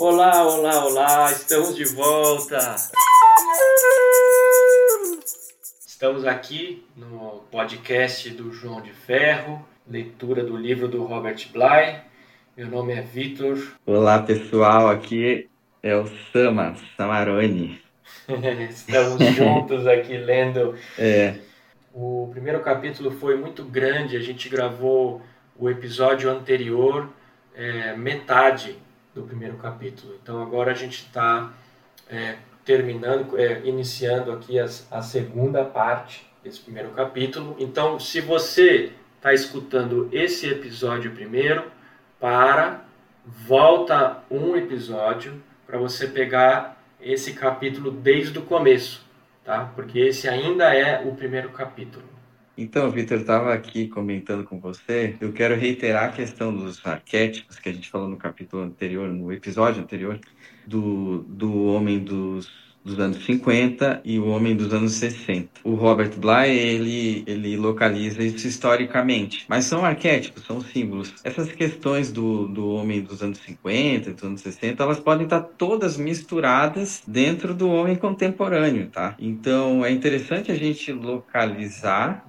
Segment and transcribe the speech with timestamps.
[0.00, 2.76] Olá, olá, olá, estamos de volta.
[5.84, 12.00] Estamos aqui no podcast do João de Ferro, leitura do livro do Robert Bly.
[12.56, 13.58] Meu nome é Vitor.
[13.84, 15.50] Olá, pessoal, aqui
[15.82, 17.82] é o Sama, Samaroni.
[18.70, 20.76] Estamos juntos aqui lendo.
[20.96, 21.38] É.
[21.92, 25.20] O primeiro capítulo foi muito grande, a gente gravou
[25.58, 27.08] o episódio anterior,
[27.52, 28.76] é, metade
[29.18, 30.14] do primeiro capítulo.
[30.22, 31.52] Então agora a gente está
[32.08, 37.56] é, terminando, é, iniciando aqui a, a segunda parte desse primeiro capítulo.
[37.58, 41.64] Então, se você está escutando esse episódio primeiro,
[42.20, 42.84] para,
[43.24, 49.04] volta um episódio para você pegar esse capítulo desde o começo,
[49.44, 49.70] tá?
[49.74, 52.04] Porque esse ainda é o primeiro capítulo.
[52.60, 55.14] Então, Vitor, estava aqui comentando com você.
[55.20, 59.32] Eu quero reiterar a questão dos arquétipos que a gente falou no capítulo anterior, no
[59.32, 60.18] episódio anterior,
[60.66, 62.50] do, do homem dos
[62.84, 65.60] dos anos 50 e o homem dos anos 60.
[65.62, 71.12] O Robert Bly, ele, ele localiza isso historicamente, mas são arquétipos, são símbolos.
[71.22, 75.40] Essas questões do, do homem dos anos 50 e dos anos 60, elas podem estar
[75.40, 79.14] todas misturadas dentro do homem contemporâneo, tá?
[79.18, 82.24] Então, é interessante a gente localizar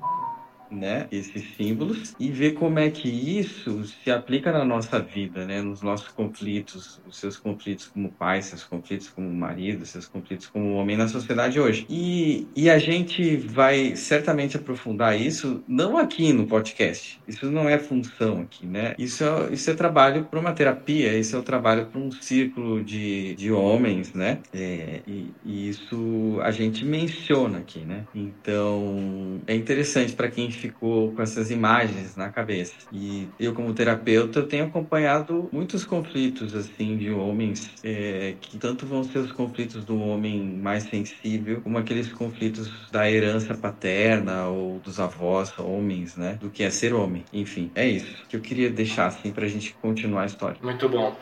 [0.71, 5.61] né, esses símbolos e ver como é que isso se aplica na nossa vida, né,
[5.61, 10.73] nos nossos conflitos, os seus conflitos como pai, seus conflitos como marido, seus conflitos como
[10.73, 11.85] homem na sociedade hoje.
[11.89, 17.77] E, e a gente vai certamente aprofundar isso, não aqui no podcast, isso não é
[17.77, 21.87] função aqui, né, isso é, isso é trabalho para uma terapia, isso é o trabalho
[21.87, 27.79] para um círculo de, de homens, né, é, e, e isso a gente menciona aqui,
[27.79, 32.73] né, então é interessante para quem ficou com essas imagens na cabeça.
[32.91, 39.03] E eu, como terapeuta, tenho acompanhado muitos conflitos, assim, de homens, é, que tanto vão
[39.03, 44.99] ser os conflitos do homem mais sensível, como aqueles conflitos da herança paterna ou dos
[44.99, 46.37] avós, homens, né?
[46.39, 47.23] Do que é ser homem.
[47.31, 50.57] Enfim, é isso que eu queria deixar, assim, pra gente continuar a história.
[50.61, 51.15] Muito bom.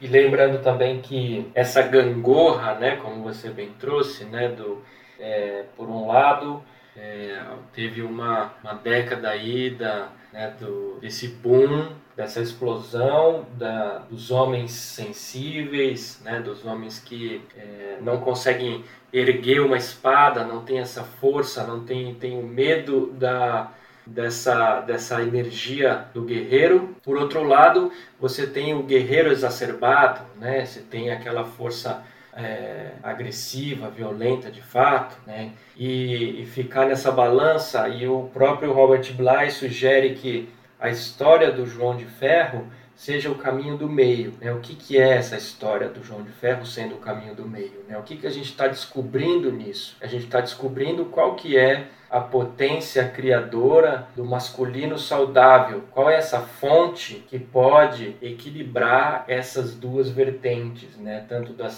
[0.00, 4.82] E lembrando também que essa gangorra, né, como você bem trouxe, né, do,
[5.18, 6.62] é, por um lado,
[6.96, 7.42] é,
[7.72, 14.72] teve uma, uma década aí da, né, do, desse boom, dessa explosão da, dos homens
[14.72, 21.64] sensíveis, né, dos homens que é, não conseguem erguer uma espada, não tem essa força,
[21.66, 23.72] não tem, tem o medo da,
[24.06, 26.94] dessa, dessa energia do guerreiro.
[27.02, 32.04] Por outro lado, você tem o guerreiro exacerbado, né, você tem aquela força
[32.34, 35.52] é, agressiva, violenta de fato, né?
[35.76, 37.88] E, e, ficar nessa balança.
[37.88, 40.48] E o próprio Robert Bly sugere que
[40.78, 42.66] a história do João de Ferro
[43.00, 44.34] seja o caminho do meio.
[44.38, 44.52] Né?
[44.52, 47.82] O que, que é essa história do João de Ferro sendo o caminho do meio?
[47.88, 47.96] Né?
[47.96, 49.96] O que, que a gente está descobrindo nisso?
[50.02, 55.84] A gente está descobrindo qual que é a potência criadora do masculino saudável?
[55.90, 61.24] Qual é essa fonte que pode equilibrar essas duas vertentes, né?
[61.26, 61.70] tanto da,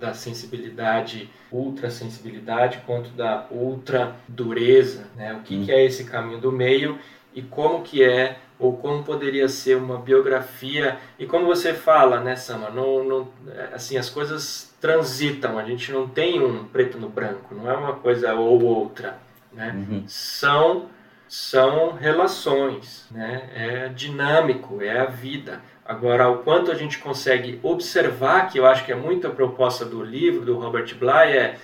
[0.00, 5.06] da sensibilidade, ultra sensibilidade, quanto da ultra dureza?
[5.14, 5.32] Né?
[5.32, 6.98] O que, que é esse caminho do meio
[7.32, 12.36] e como que é ou como poderia ser uma biografia e como você fala, né,
[12.36, 13.28] Sama, não, não,
[13.72, 17.94] assim as coisas transitam, a gente não tem um preto no branco, não é uma
[17.94, 19.18] coisa ou outra,
[19.52, 19.74] né?
[19.74, 20.04] Uhum.
[20.06, 20.86] São
[21.28, 23.50] são relações, né?
[23.54, 25.60] É dinâmico, é a vida.
[25.84, 29.84] Agora, o quanto a gente consegue observar, que eu acho que é muito a proposta
[29.84, 31.56] do livro do Robert Bly, é,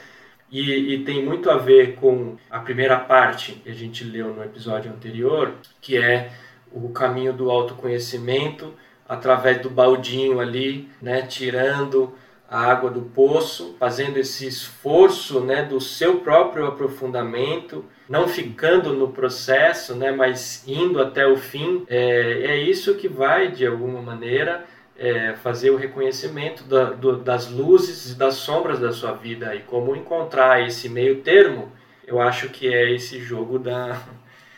[0.50, 4.44] e, e, tem muito a ver com a primeira parte que a gente leu no
[4.44, 6.30] episódio anterior, que é
[6.74, 8.72] o caminho do autoconhecimento
[9.08, 12.14] através do baldinho ali, né, tirando
[12.48, 19.08] a água do poço, fazendo esse esforço, né, do seu próprio aprofundamento, não ficando no
[19.08, 21.84] processo, né, mas indo até o fim.
[21.88, 24.66] É, é isso que vai, de alguma maneira,
[24.98, 29.60] é, fazer o reconhecimento da, do, das luzes e das sombras da sua vida e
[29.60, 31.72] como encontrar esse meio termo.
[32.06, 33.98] Eu acho que é esse jogo da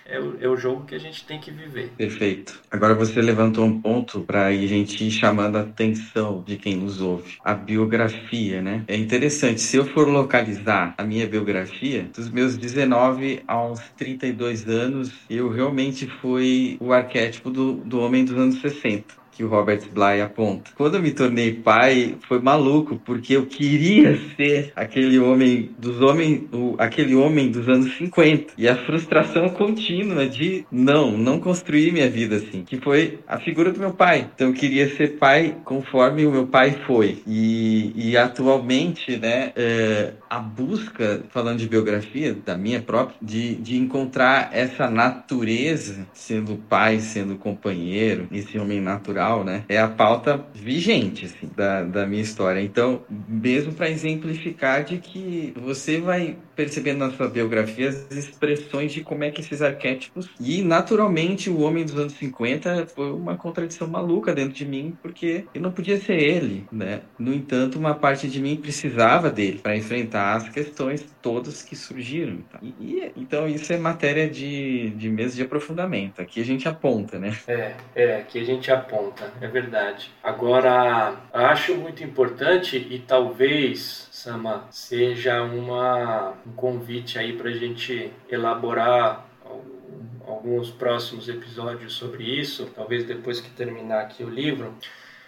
[0.07, 1.93] é o, é o jogo que a gente tem que viver.
[1.97, 2.61] Perfeito.
[2.71, 7.01] Agora você levantou um ponto para a gente ir chamando a atenção de quem nos
[7.01, 7.37] ouve.
[7.45, 8.85] A biografia, né?
[8.87, 15.13] É interessante, se eu for localizar a minha biografia, dos meus 19 aos 32 anos,
[15.29, 20.21] eu realmente fui o arquétipo do, do homem dos anos 60 que o Robert Bly
[20.21, 20.71] aponta.
[20.77, 26.43] Quando eu me tornei pai, foi maluco, porque eu queria ser aquele homem dos homens,
[26.53, 28.55] o, aquele homem dos anos 50.
[28.57, 33.73] E a frustração contínua de não, não construir minha vida assim, que foi a figura
[33.73, 34.29] do meu pai.
[34.35, 37.23] Então eu queria ser pai conforme o meu pai foi.
[37.27, 43.77] E, e atualmente, né, é, a busca, falando de biografia, da minha própria, de, de
[43.77, 49.65] encontrar essa natureza, sendo pai, sendo companheiro, esse homem natural, né?
[49.69, 52.61] É a pauta vigente, assim, da, da minha história.
[52.61, 59.03] Então, mesmo para exemplificar de que você vai percebendo na sua biografia as expressões de
[59.03, 60.29] como é que esses arquétipos.
[60.41, 65.45] E, naturalmente, o homem dos anos 50 foi uma contradição maluca dentro de mim, porque
[65.55, 67.01] eu não podia ser ele, né?
[67.19, 72.39] No entanto, uma parte de mim precisava dele para enfrentar as questões todas que surgiram.
[72.51, 72.59] Tá?
[72.63, 76.21] E, e, então, isso é matéria de, de mesa de aprofundamento.
[76.21, 77.37] Aqui a gente aponta, né?
[77.47, 80.11] É, é, aqui a gente aponta, é verdade.
[80.23, 88.11] Agora, acho muito importante e talvez Sama, seja uma, um convite aí para a gente
[88.31, 89.27] elaborar
[90.27, 94.75] alguns próximos episódios sobre isso, talvez depois que terminar aqui o livro,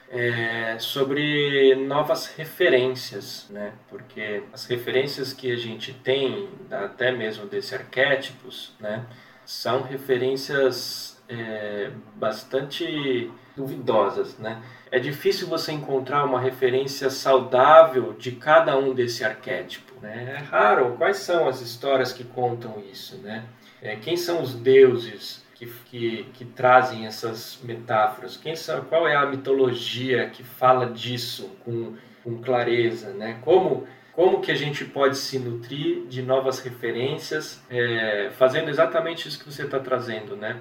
[0.09, 3.73] é, sobre novas referências, né?
[3.89, 9.05] Porque as referências que a gente tem, até mesmo desses arquétipos, né?
[9.45, 14.63] São referências é, bastante duvidosas, né?
[14.91, 20.37] É difícil você encontrar uma referência saudável de cada um desse arquétipo, né?
[20.39, 20.95] É raro.
[20.97, 23.45] Quais são as histórias que contam isso, né?
[23.81, 28.37] É, quem são os deuses que, que, que, trazem essas metáforas?
[28.37, 33.39] Quem são, qual é a mitologia que fala disso com, com clareza, né?
[33.43, 33.87] Como
[34.17, 39.45] como que a gente pode se nutrir de novas referências, é, fazendo exatamente isso que
[39.45, 40.59] você está trazendo, né?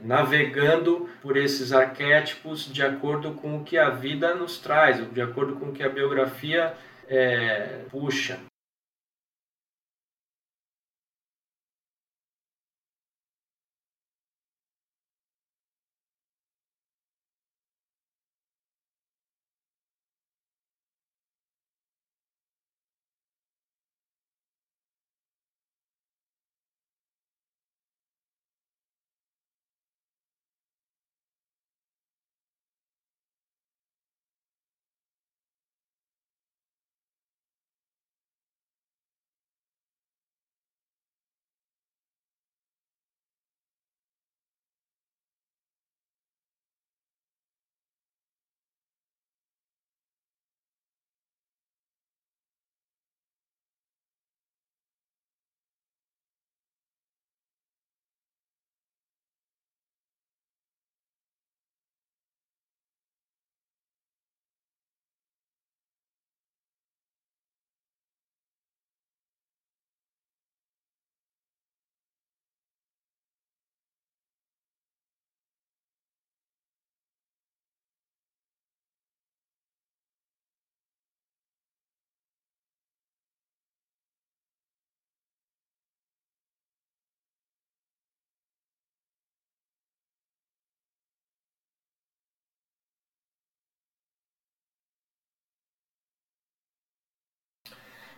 [0.00, 5.56] Navegando por esses arquétipos de acordo com o que a vida nos traz, de acordo
[5.56, 6.74] com o que a biografia
[7.08, 8.38] é, puxa.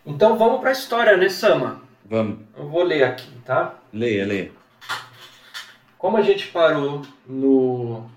[0.05, 1.81] Então vamos para a história, né, Sama?
[2.05, 2.39] Vamos.
[2.55, 3.73] Eu vou ler aqui, tá?
[3.91, 4.51] Leia, leia.
[5.97, 8.07] Como a gente parou no,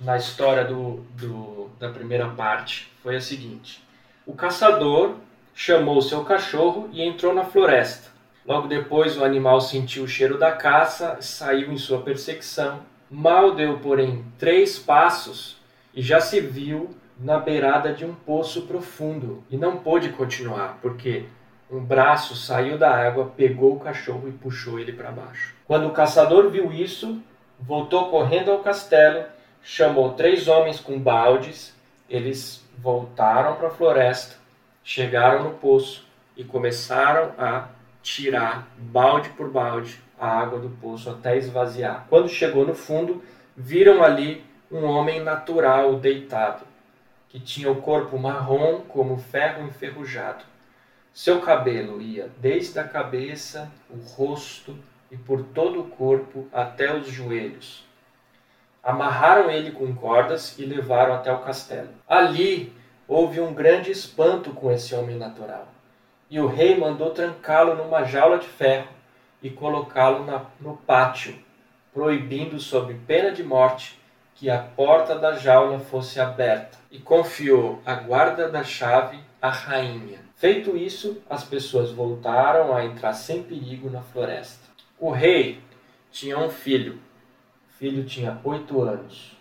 [0.00, 3.80] na história do, do, da primeira parte, foi a seguinte:
[4.26, 5.14] o caçador
[5.54, 8.10] chamou seu cachorro e entrou na floresta.
[8.44, 12.80] Logo depois, o animal sentiu o cheiro da caça e saiu em sua perseguição.
[13.08, 15.56] Mal deu, porém, três passos
[15.94, 21.26] e já se viu na beirada de um poço profundo e não pôde continuar, porque
[21.70, 25.54] um braço saiu da água, pegou o cachorro e puxou ele para baixo.
[25.66, 27.22] Quando o caçador viu isso,
[27.58, 29.24] voltou correndo ao castelo,
[29.62, 31.74] chamou três homens com baldes,
[32.10, 34.36] eles voltaram para a floresta,
[34.84, 37.68] chegaram no poço e começaram a
[38.02, 42.06] tirar balde por balde a água do poço até esvaziar.
[42.08, 43.22] Quando chegou no fundo,
[43.56, 46.71] viram ali um homem natural deitado
[47.32, 50.44] que tinha o corpo marrom como ferro enferrujado.
[51.14, 54.78] Seu cabelo ia desde a cabeça, o rosto
[55.10, 57.86] e por todo o corpo até os joelhos.
[58.82, 61.88] Amarraram ele com cordas e levaram até o castelo.
[62.06, 62.70] Ali
[63.08, 65.68] houve um grande espanto com esse homem natural.
[66.28, 68.88] E o rei mandou trancá-lo numa jaula de ferro
[69.42, 70.26] e colocá-lo
[70.60, 71.34] no pátio,
[71.94, 74.01] proibindo, sob pena de morte,
[74.42, 80.18] que a porta da jaula fosse aberta e confiou a guarda da chave à rainha.
[80.34, 84.68] Feito isso, as pessoas voltaram a entrar sem perigo na floresta.
[84.98, 85.60] O rei
[86.10, 86.94] tinha um filho.
[87.68, 89.38] O filho tinha oito anos.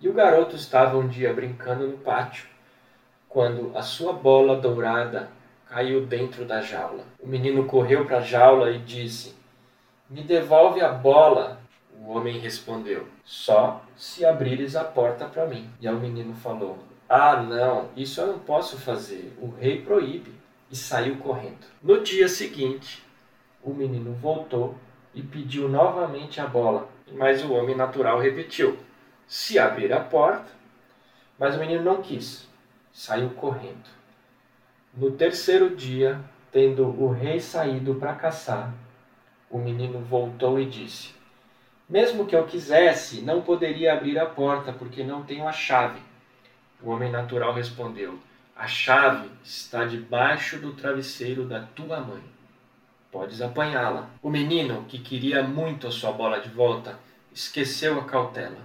[0.00, 2.48] E o garoto estava um dia brincando no pátio,
[3.28, 5.30] quando a sua bola dourada
[5.66, 7.04] caiu dentro da jaula.
[7.20, 9.36] O menino correu para a jaula e disse:
[10.10, 11.64] Me devolve a bola.
[12.00, 15.70] O homem respondeu: Só se abrires a porta para mim.
[15.80, 19.36] E o menino falou: Ah, não, isso eu não posso fazer.
[19.40, 20.34] O rei proíbe.
[20.70, 21.64] E saiu correndo.
[21.80, 23.04] No dia seguinte,
[23.62, 24.74] o menino voltou
[25.14, 28.76] e pediu novamente a bola, mas o homem natural repetiu:
[29.26, 30.56] Se abrir a porta.
[31.38, 32.48] Mas o menino não quis,
[32.92, 33.88] saiu correndo.
[34.94, 36.18] No terceiro dia,
[36.50, 38.72] tendo o rei saído para caçar,
[39.50, 41.15] o menino voltou e disse:
[41.88, 46.00] Mesmo que eu quisesse, não poderia abrir a porta, porque não tenho a chave.
[46.82, 48.18] O homem natural respondeu:
[48.56, 52.22] A chave está debaixo do travesseiro da tua mãe.
[53.10, 54.10] Podes apanhá-la.
[54.22, 56.98] O menino, que queria muito a sua bola de volta,
[57.32, 58.58] esqueceu a cautela.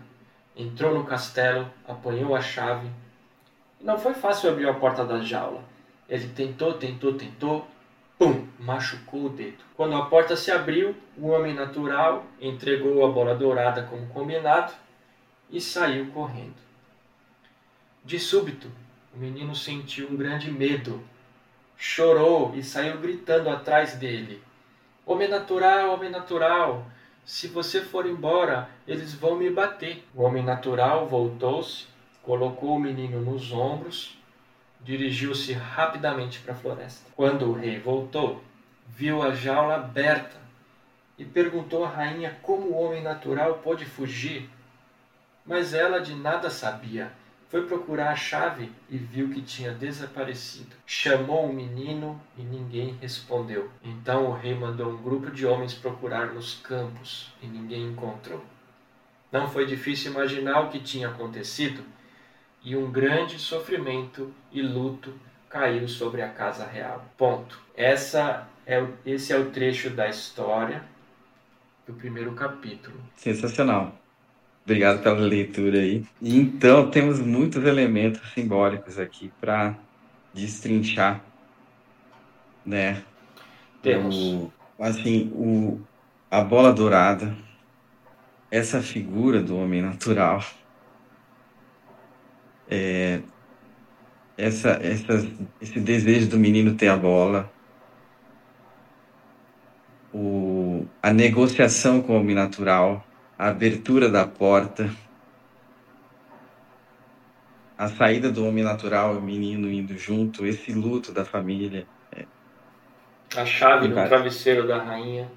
[0.56, 2.90] Entrou no castelo, apanhou a chave.
[3.80, 5.64] Não foi fácil abrir a porta da jaula
[6.12, 7.66] ele tentou, tentou, tentou,
[8.22, 9.64] pum, machucou o dedo.
[9.76, 14.74] Quando a porta se abriu, o homem natural entregou a bola dourada como combinado
[15.50, 16.62] e saiu correndo.
[18.06, 18.72] De súbito,
[19.12, 21.02] o menino sentiu um grande medo.
[21.76, 24.40] Chorou e saiu gritando atrás dele:
[25.04, 26.86] Homem natural, homem natural,
[27.26, 30.06] se você for embora, eles vão me bater.
[30.14, 31.88] O homem natural voltou-se,
[32.22, 34.21] colocou o menino nos ombros
[34.84, 37.10] dirigiu-se rapidamente para a floresta.
[37.16, 38.44] Quando o rei voltou,
[38.88, 40.40] viu a jaula aberta
[41.18, 44.50] e perguntou à rainha como o homem natural pôde fugir.
[45.46, 47.12] Mas ela de nada sabia.
[47.50, 50.74] Foi procurar a chave e viu que tinha desaparecido.
[50.86, 53.70] Chamou o menino e ninguém respondeu.
[53.84, 58.42] Então o rei mandou um grupo de homens procurar nos campos e ninguém encontrou.
[59.32, 61.84] Não foi difícil imaginar o que tinha acontecido
[62.64, 65.14] e um grande sofrimento e luto
[65.50, 67.06] caiu sobre a casa real.
[67.18, 67.60] Ponto.
[67.76, 70.84] Essa é esse é o trecho da história
[71.86, 72.96] do primeiro capítulo.
[73.16, 73.96] Sensacional.
[74.64, 76.06] Obrigado pela leitura aí.
[76.22, 79.76] E então temos muitos elementos simbólicos aqui para
[80.34, 81.22] destrinchar,
[82.66, 83.04] né?
[83.82, 84.16] Temos.
[84.16, 85.82] O, assim, o,
[86.30, 87.36] a bola dourada,
[88.50, 90.44] essa figura do homem natural,
[92.72, 93.20] é,
[94.38, 94.80] essa,
[95.60, 97.52] esse desejo do menino ter a bola,
[100.14, 103.06] o, a negociação com o homem natural,
[103.38, 104.90] a abertura da porta,
[107.78, 111.86] a saída do homem natural, o menino indo junto, esse luto da família.
[113.36, 115.32] A chave no travesseiro da rainha.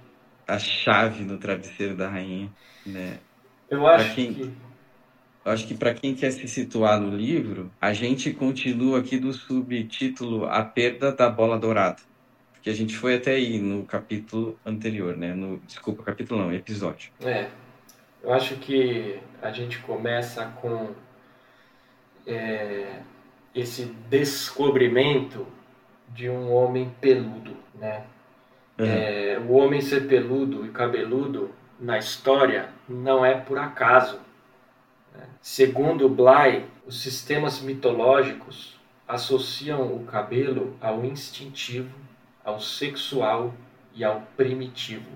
[0.46, 2.50] A chave no travesseiro da rainha,
[2.84, 3.18] né?
[3.70, 4.34] Eu acho quem...
[4.34, 4.52] que
[5.44, 9.32] eu acho que para quem quer se situar no livro, a gente continua aqui do
[9.32, 12.00] subtítulo A Perda da Bola Dourada.
[12.54, 15.34] Porque a gente foi até aí no capítulo anterior, né?
[15.34, 17.10] No, desculpa, capítulo não, episódio.
[17.20, 17.48] É.
[18.22, 20.94] Eu acho que a gente começa com
[22.26, 23.00] é,
[23.54, 25.46] esse descobrimento
[26.08, 28.04] de um homem peludo, né?
[28.78, 28.86] Uhum.
[28.86, 34.18] É, o homem ser peludo e cabeludo na história não é por acaso
[35.46, 41.94] Segundo Bly, os sistemas mitológicos associam o cabelo ao instintivo,
[42.42, 43.52] ao sexual
[43.94, 45.10] e ao primitivo.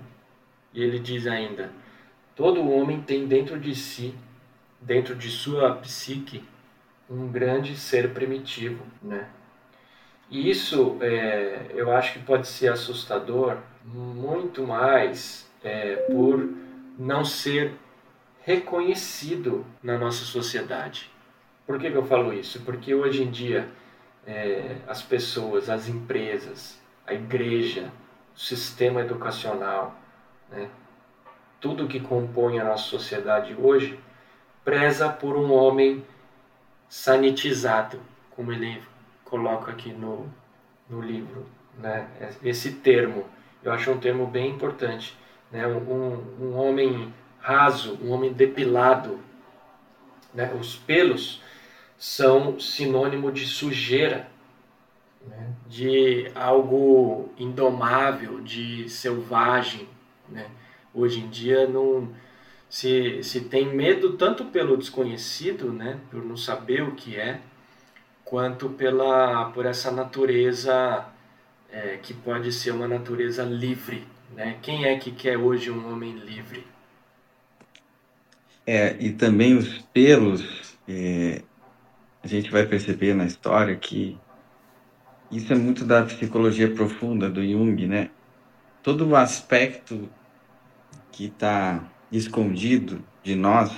[0.71, 1.71] E ele diz ainda:
[2.35, 4.13] todo homem tem dentro de si,
[4.79, 6.43] dentro de sua psique,
[7.09, 9.27] um grande ser primitivo, né?
[10.29, 16.47] E isso é, eu acho que pode ser assustador muito mais é, por
[16.99, 17.73] não ser
[18.49, 21.11] reconhecido na nossa sociedade.
[21.67, 22.59] Por que, que eu falo isso?
[22.61, 23.69] Porque hoje em dia
[24.25, 27.91] é, as pessoas, as empresas, a igreja,
[28.35, 29.95] o sistema educacional,
[30.49, 30.67] né,
[31.61, 33.99] tudo que compõe a nossa sociedade hoje
[34.65, 36.03] preza por um homem
[36.89, 38.01] sanitizado,
[38.31, 38.81] como ele
[39.25, 40.27] coloca aqui no,
[40.89, 41.45] no livro.
[41.77, 42.07] Né?
[42.43, 43.25] Esse termo,
[43.61, 45.15] eu acho um termo bem importante.
[45.51, 45.67] Né?
[45.67, 49.19] Um, um homem raso, um homem depilado.
[50.33, 50.53] Né?
[50.59, 51.41] Os pelos
[51.97, 54.29] são sinônimo de sujeira,
[55.27, 55.53] né?
[55.67, 59.87] de algo indomável, de selvagem.
[60.27, 60.49] Né?
[60.93, 62.09] Hoje em dia não,
[62.69, 67.41] se, se tem medo tanto pelo desconhecido, né, por não saber o que é,
[68.23, 71.05] quanto pela por essa natureza
[71.71, 74.57] é, que pode ser uma natureza livre, né?
[74.61, 76.65] Quem é que quer hoje um homem livre?
[78.71, 81.41] É, e também os pelos, é,
[82.21, 84.15] a gente vai perceber na história que
[85.31, 88.11] isso é muito da psicologia profunda do Jung, né?
[88.83, 90.07] Todo o aspecto
[91.11, 93.75] que está escondido de nós,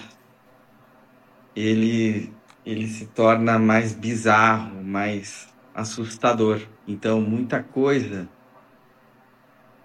[1.56, 2.30] ele,
[2.66, 6.60] ele se torna mais bizarro, mais assustador.
[6.86, 8.28] Então, muita coisa.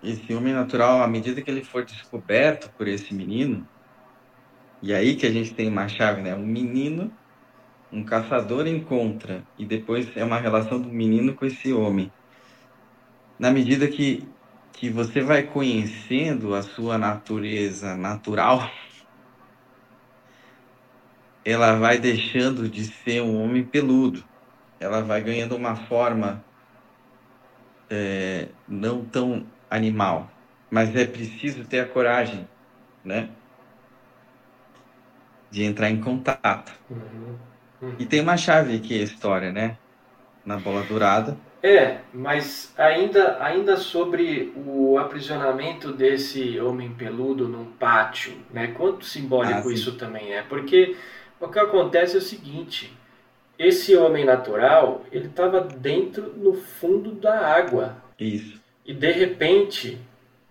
[0.02, 3.64] Esse homem natural, à medida que ele for descoberto por esse menino,
[4.83, 6.35] e aí que a gente tem uma chave, né?
[6.35, 7.11] Um menino,
[7.92, 12.11] um caçador encontra, e depois é uma relação do menino com esse homem.
[13.38, 14.37] Na medida que
[14.76, 18.61] que você vai conhecendo a sua natureza natural,
[21.45, 24.23] ela vai deixando de ser um homem peludo.
[24.78, 26.45] Ela vai ganhando uma forma
[27.90, 30.30] é, não tão animal.
[30.71, 32.47] Mas é preciso ter a coragem,
[33.04, 33.30] né?
[35.50, 36.72] De entrar em contato.
[36.90, 37.36] Uhum.
[37.82, 37.94] Uhum.
[37.98, 39.76] E tem uma chave aqui a história, né?
[40.44, 41.36] Na bola dourada
[41.66, 48.68] é, mas ainda, ainda sobre o aprisionamento desse homem peludo num pátio, né?
[48.68, 50.42] Quanto simbólico ah, isso também é?
[50.42, 50.94] Porque
[51.40, 52.96] o que acontece é o seguinte:
[53.58, 57.96] esse homem natural ele estava dentro no fundo da água.
[58.16, 58.60] Isso.
[58.84, 59.98] E de repente,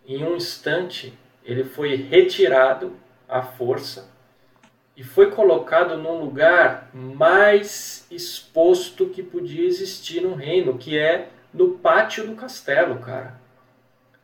[0.06, 1.14] em um instante,
[1.46, 2.94] ele foi retirado
[3.26, 4.14] à força
[4.96, 11.72] e foi colocado num lugar mais exposto que podia existir no reino, que é no
[11.80, 13.36] pátio do castelo, cara.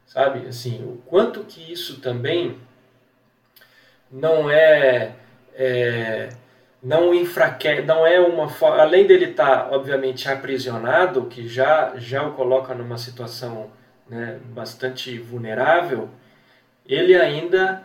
[0.05, 2.57] Sabe, assim, o quanto que isso também
[4.09, 5.15] não é,
[5.53, 6.29] é
[6.83, 12.33] não enfraquece, não é uma além dele estar tá, obviamente aprisionado, que já já o
[12.33, 13.71] coloca numa situação
[14.09, 16.09] né, bastante vulnerável,
[16.85, 17.83] ele ainda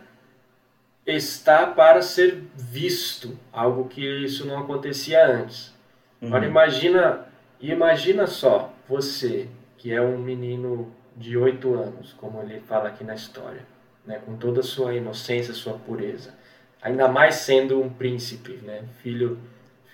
[1.15, 5.73] está para ser visto, algo que isso não acontecia antes.
[6.21, 6.27] Uhum.
[6.27, 7.25] Agora imagina,
[7.61, 13.15] imagina só você que é um menino de oito anos, como ele fala aqui na
[13.15, 13.65] história,
[14.05, 16.33] né, com toda a sua inocência, sua pureza,
[16.81, 19.39] ainda mais sendo um príncipe, né, filho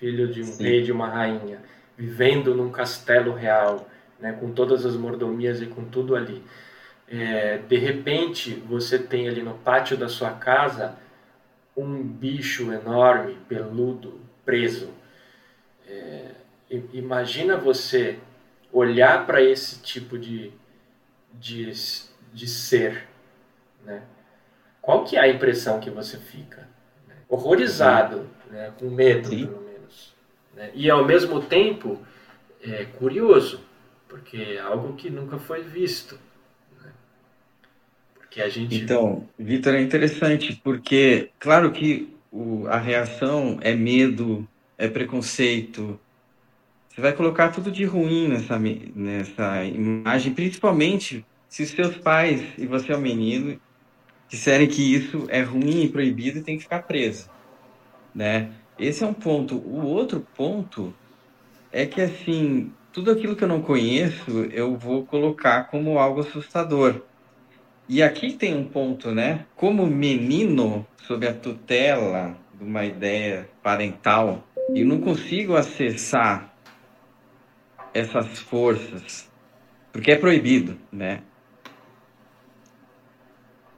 [0.03, 0.63] filho de um Sim.
[0.63, 1.59] rei de uma rainha,
[1.97, 3.87] vivendo num castelo real,
[4.19, 6.43] né, com todas as mordomias e com tudo ali.
[7.07, 10.95] É, de repente você tem ali no pátio da sua casa
[11.75, 14.89] um bicho enorme, peludo, preso.
[15.87, 16.31] É,
[16.93, 18.19] imagina você
[18.71, 20.51] olhar para esse tipo de,
[21.33, 21.71] de,
[22.33, 23.07] de ser,
[23.83, 24.03] né?
[24.81, 26.67] Qual que é a impressão que você fica?
[27.07, 27.15] Né?
[27.29, 28.73] Horrorizado, né?
[28.77, 29.47] com medo, Sim.
[29.47, 30.13] pelo menos.
[30.53, 30.71] Né?
[30.73, 32.05] E ao mesmo tempo,
[32.61, 33.63] é curioso,
[34.09, 36.19] porque é algo que nunca foi visto
[38.33, 38.75] que a gente.
[38.75, 45.99] Então, Vitor, é interessante, porque, claro que o, a reação é medo, é preconceito.
[46.89, 52.65] Você vai colocar tudo de ruim nessa, nessa imagem, principalmente se os seus pais e
[52.65, 53.59] você é um menino
[54.27, 57.29] disserem que isso é ruim e proibido e tem que ficar preso,
[58.13, 58.51] né?
[58.79, 59.55] Esse é um ponto.
[59.57, 60.91] O outro ponto
[61.71, 67.03] é que assim, tudo aquilo que eu não conheço, eu vou colocar como algo assustador.
[67.87, 69.45] E aqui tem um ponto, né?
[69.55, 76.53] Como menino, sob a tutela de uma ideia parental, eu não consigo acessar
[77.93, 79.29] essas forças,
[79.91, 81.21] porque é proibido, né?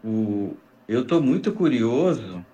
[0.04, 0.56] O,
[0.88, 2.46] eu estou muito curioso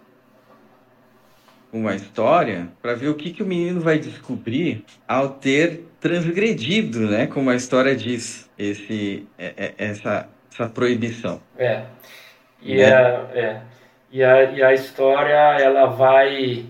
[1.69, 7.01] com a história para ver o que, que o menino vai descobrir ao ter transgredido,
[7.01, 7.27] né?
[7.27, 11.41] Como a história diz, esse, é, é, essa essa proibição.
[11.57, 11.83] É.
[12.61, 12.93] E, né?
[12.93, 13.61] a, é.
[14.11, 16.65] E, a, e a história ela vai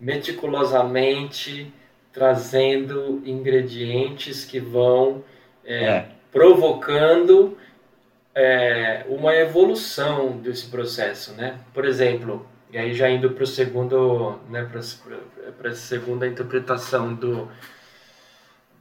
[0.00, 1.72] meticulosamente
[2.12, 5.24] trazendo ingredientes que vão
[5.64, 6.08] é, é.
[6.32, 7.58] provocando
[8.34, 11.58] é, uma evolução desse processo, né?
[11.74, 14.68] Por exemplo, e aí já indo para o segundo, né,
[15.58, 17.48] para a segunda interpretação do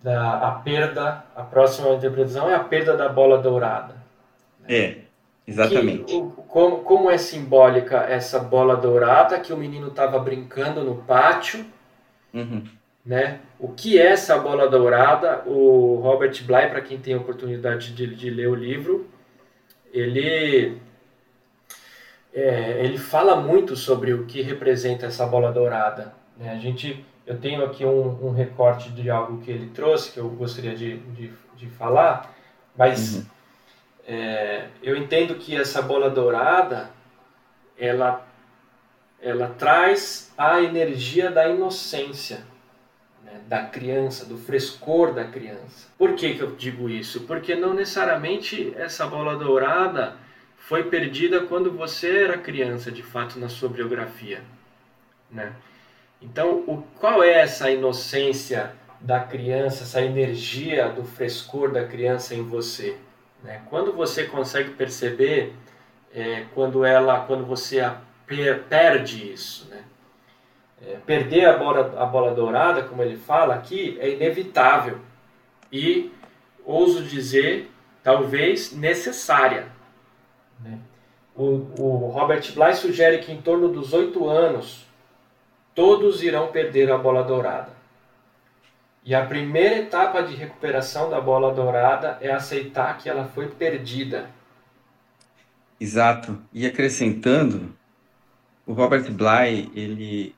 [0.04, 4.05] da a perda, a próxima interpretação é a perda da bola dourada.
[4.68, 4.98] É,
[5.48, 6.06] exatamente.
[6.06, 11.66] Que, como, como é simbólica essa bola dourada que o menino estava brincando no pátio,
[12.34, 12.64] uhum.
[13.06, 13.40] né?
[13.60, 15.44] O que é essa bola dourada?
[15.46, 19.10] O Robert Bly, para quem tem a oportunidade de, de ler o livro,
[19.94, 20.82] ele
[22.36, 26.14] é, ele fala muito sobre o que representa essa bola dourada.
[26.38, 26.52] Né?
[26.52, 30.28] A gente, eu tenho aqui um, um, recorte de algo que ele trouxe que eu
[30.30, 32.36] gostaria de, de, de falar,
[32.78, 33.26] mas uhum.
[34.08, 36.92] É, eu entendo que essa bola dourada
[37.78, 38.26] ela
[39.22, 42.44] ela traz a energia da inocência
[43.24, 45.88] né, da criança, do frescor da criança.
[45.98, 47.22] Por que, que eu digo isso?
[47.22, 50.16] Porque não necessariamente essa bola dourada
[50.58, 54.44] foi perdida quando você era criança, de fato, na sua biografia.
[55.32, 55.54] Né?
[56.22, 62.44] Então, o, qual é essa inocência da criança, essa energia do frescor da criança em
[62.44, 62.98] você?
[63.46, 63.62] Né?
[63.70, 65.54] Quando você consegue perceber,
[66.14, 67.80] é, quando ela, quando você
[68.26, 69.84] per, perde isso, né?
[70.82, 75.00] É, perder a bola, a bola dourada, como ele fala aqui, é inevitável
[75.72, 76.12] e
[76.66, 77.72] ouso dizer,
[78.04, 79.68] talvez necessária.
[80.60, 80.78] Né?
[81.34, 84.86] O, o Robert Bly sugere que em torno dos oito anos
[85.74, 87.75] todos irão perder a bola dourada.
[89.06, 94.32] E a primeira etapa de recuperação da bola dourada é aceitar que ela foi perdida.
[95.80, 96.42] Exato.
[96.52, 97.76] E acrescentando,
[98.66, 100.36] o Robert Bly ele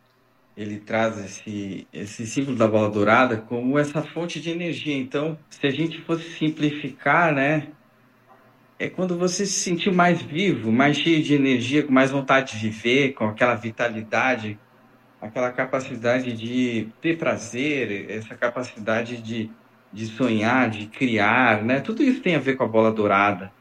[0.58, 4.98] ele traz esse esse símbolo da bola dourada como essa fonte de energia.
[4.98, 7.68] Então, se a gente fosse simplificar, né,
[8.78, 12.70] é quando você se sentiu mais vivo, mais cheio de energia, com mais vontade de
[12.70, 14.60] viver, com aquela vitalidade,
[15.22, 19.50] aquela capacidade de ter prazer, essa capacidade de,
[19.92, 21.80] de sonhar, de criar, né?
[21.80, 23.52] Tudo isso tem a ver com a bola dourada,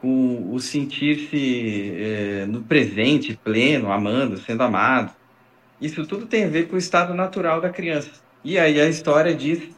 [0.00, 5.12] com o sentir-se é, no presente, pleno, amando, sendo amado.
[5.80, 8.10] Isso tudo tem a ver com o estado natural da criança.
[8.44, 9.68] E aí a história diz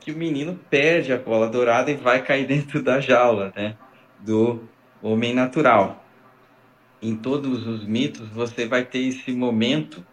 [0.00, 3.76] que o menino perde a bola dourada e vai cair dentro da jaula, né?
[4.22, 4.62] do
[5.02, 6.04] homem natural.
[7.00, 10.04] Em todos os mitos você vai ter esse momento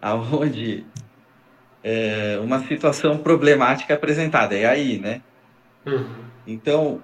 [0.00, 0.84] aonde
[1.82, 4.56] é, uma situação problemática é apresentada.
[4.56, 5.22] É aí, né?
[5.86, 6.24] Uhum.
[6.46, 7.02] Então,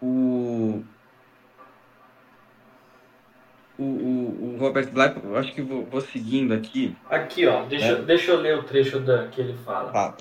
[0.00, 0.82] o,
[3.78, 6.96] o, o, o Robert Bly, eu acho que vou, vou, seguindo aqui.
[7.08, 8.04] Aqui, ó, deixa, né?
[8.04, 9.90] deixa eu ler o trecho da, que ele fala.
[9.94, 10.14] Ah,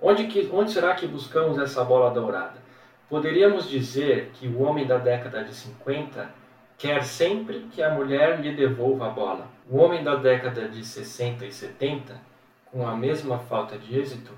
[0.00, 2.64] onde, que, onde será que buscamos essa bola dourada?
[3.08, 6.28] Poderíamos dizer que o homem da década de 50
[6.76, 9.55] quer sempre que a mulher lhe devolva a bola.
[9.68, 12.20] O homem da década de 60 e 70,
[12.66, 14.30] com a mesma falta de êxito,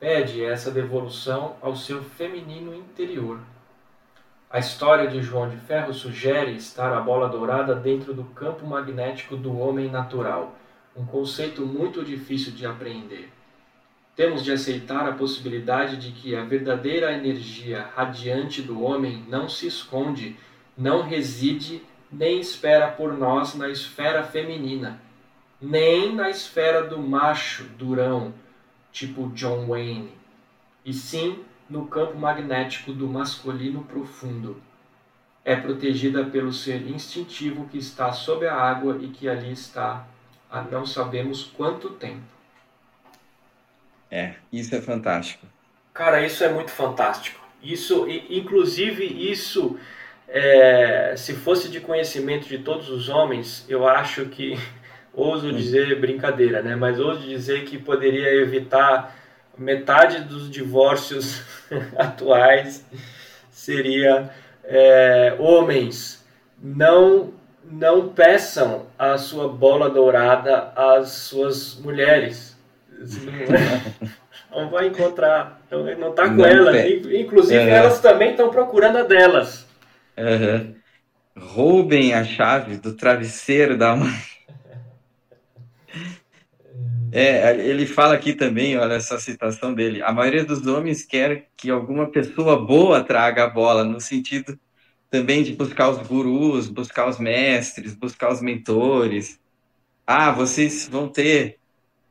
[0.00, 3.40] pede essa devolução ao seu feminino interior.
[4.48, 9.36] A história de João de Ferro sugere estar a bola dourada dentro do campo magnético
[9.36, 10.56] do homem natural,
[10.96, 13.30] um conceito muito difícil de apreender.
[14.16, 19.66] Temos de aceitar a possibilidade de que a verdadeira energia radiante do homem não se
[19.66, 20.38] esconde,
[20.74, 21.82] não reside
[22.14, 25.00] nem espera por nós na esfera feminina,
[25.60, 28.32] nem na esfera do macho durão,
[28.92, 30.12] tipo John Wayne,
[30.84, 34.62] e sim no campo magnético do masculino profundo.
[35.44, 40.06] É protegida pelo ser instintivo que está sob a água e que ali está
[40.50, 42.22] há não sabemos quanto tempo.
[44.10, 45.46] É, isso é fantástico.
[45.92, 47.40] Cara, isso é muito fantástico.
[47.62, 49.78] Isso, inclusive, isso,
[50.28, 54.58] é, se fosse de conhecimento de todos os homens, eu acho que,
[55.12, 55.52] ouso hum.
[55.52, 56.74] dizer brincadeira, né?
[56.76, 59.14] Mas ouso dizer que poderia evitar
[59.56, 61.42] metade dos divórcios
[61.96, 62.84] atuais
[63.50, 64.30] seria
[64.64, 66.26] é, homens
[66.60, 67.32] não
[67.66, 72.54] não peçam a sua bola dourada às suas mulheres
[74.54, 75.60] não, vai encontrar.
[75.70, 76.76] Não está com não elas.
[76.76, 77.20] Tem.
[77.20, 77.68] Inclusive, uhum.
[77.68, 79.66] elas também estão procurando a delas.
[80.16, 80.74] Uhum.
[81.36, 84.12] Roubem a chave do travesseiro da mãe.
[87.16, 90.02] É, ele fala aqui também, olha essa citação dele.
[90.02, 94.58] A maioria dos homens quer que alguma pessoa boa traga a bola, no sentido
[95.08, 99.38] também de buscar os gurus, buscar os mestres, buscar os mentores.
[100.04, 101.60] Ah, vocês vão ter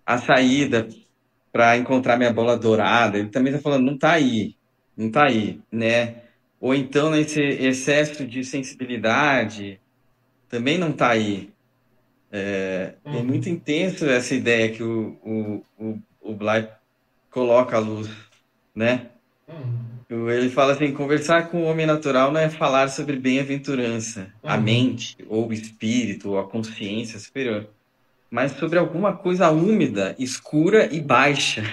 [0.05, 0.87] a saída
[1.51, 3.19] para encontrar minha bola dourada.
[3.19, 4.55] Ele também está falando, não está aí,
[4.95, 6.22] não está aí, né?
[6.63, 9.81] Ou então nesse excesso de sensibilidade
[10.47, 11.49] também não está aí.
[12.31, 13.19] É, uhum.
[13.19, 16.69] é, muito intenso essa ideia que o, o, o, o Bly
[17.29, 18.09] coloca à luz,
[18.73, 19.07] né?
[19.45, 20.29] Uhum.
[20.29, 24.49] Ele fala assim, conversar com o homem natural não é falar sobre bem-aventurança, uhum.
[24.49, 27.67] a mente, ou o espírito, ou a consciência superior
[28.31, 31.63] mas sobre alguma coisa úmida, escura e baixa.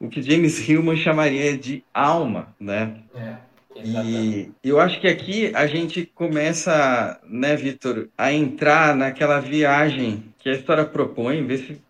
[0.00, 2.96] O que James Hillman chamaria de alma, né?
[3.14, 3.48] É.
[3.84, 10.48] E eu acho que aqui a gente começa, né, Vitor, a entrar naquela viagem que
[10.48, 11.80] a história propõe, ver se,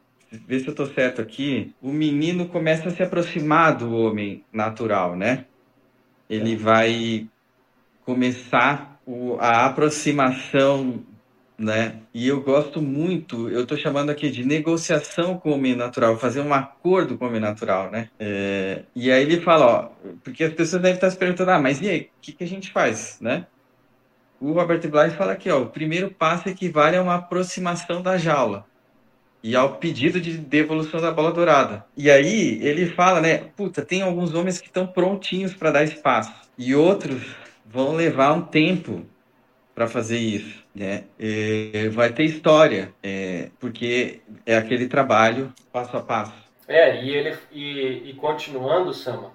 [0.47, 1.73] ver se eu estou certo aqui.
[1.81, 5.47] O menino começa a se aproximar do homem natural, né?
[6.29, 6.57] Ele é.
[6.57, 7.27] vai
[8.05, 11.03] começar o, a aproximação
[11.59, 11.97] né?
[12.15, 16.41] E eu gosto muito, eu estou chamando aqui de negociação com o homem natural, fazer
[16.41, 18.09] um acordo com o homem natural, né?
[18.19, 21.81] É, e aí ele fala, ó, porque as pessoas devem estar se perguntando, ah, mas
[21.81, 23.47] e aí, o que, que a gente faz, né?
[24.41, 28.65] O Robert Bly fala aqui, ó, o primeiro passo equivale a uma aproximação da jaula
[29.43, 31.85] e ao pedido de devolução da bola dourada.
[31.97, 36.33] E aí ele fala, né, puta, tem alguns homens que estão prontinhos para dar espaço
[36.57, 37.23] e outros
[37.67, 39.05] vão levar um tempo
[39.79, 41.05] para fazer isso, né?
[41.21, 46.35] E vai ter história, é, porque é aquele trabalho passo a passo.
[46.67, 49.31] É, e ele e, e continuando, Sama,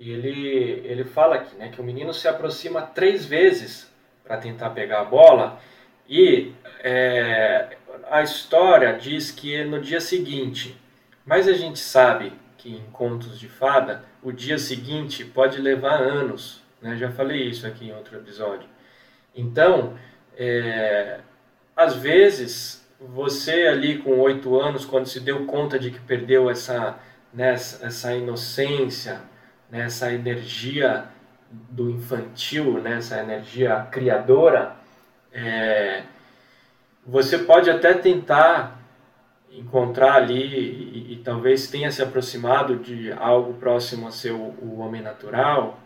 [0.00, 3.92] ele ele fala aqui, né, que o menino se aproxima três vezes
[4.24, 5.60] para tentar pegar a bola
[6.08, 7.76] e é,
[8.10, 10.74] a história diz que é no dia seguinte,
[11.22, 16.62] mas a gente sabe que em contos de fada o dia seguinte pode levar anos,
[16.80, 16.96] né?
[16.96, 18.75] Já falei isso aqui em outro episódio.
[19.36, 19.94] Então,
[20.36, 21.20] é,
[21.76, 26.98] às vezes, você ali com oito anos, quando se deu conta de que perdeu essa,
[27.32, 29.20] né, essa inocência,
[29.70, 31.04] né, essa energia
[31.50, 34.74] do infantil, né, essa energia criadora,
[35.32, 36.02] é,
[37.04, 38.80] você pode até tentar
[39.50, 44.80] encontrar ali e, e, talvez tenha se aproximado de algo próximo a ser o, o
[44.80, 45.78] homem natural,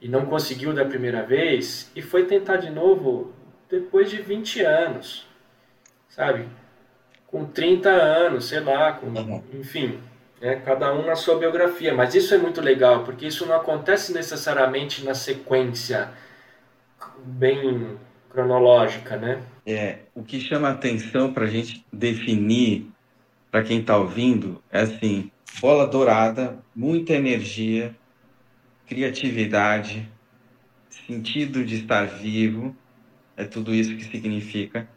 [0.00, 3.32] e não conseguiu da primeira vez e foi tentar de novo
[3.68, 5.26] depois de 20 anos,
[6.08, 6.48] sabe?
[7.26, 9.42] Com 30 anos, sei lá, com, uhum.
[9.52, 10.00] enfim,
[10.40, 10.56] né?
[10.64, 11.94] cada um na sua biografia.
[11.94, 16.10] Mas isso é muito legal, porque isso não acontece necessariamente na sequência
[17.24, 17.96] bem
[18.30, 19.42] cronológica, né?
[19.66, 22.90] É, o que chama atenção para a gente definir,
[23.50, 27.94] para quem está ouvindo, é assim, bola dourada, muita energia,
[28.90, 30.10] criatividade,
[31.06, 32.74] sentido de estar vivo,
[33.36, 34.88] é tudo isso que significa.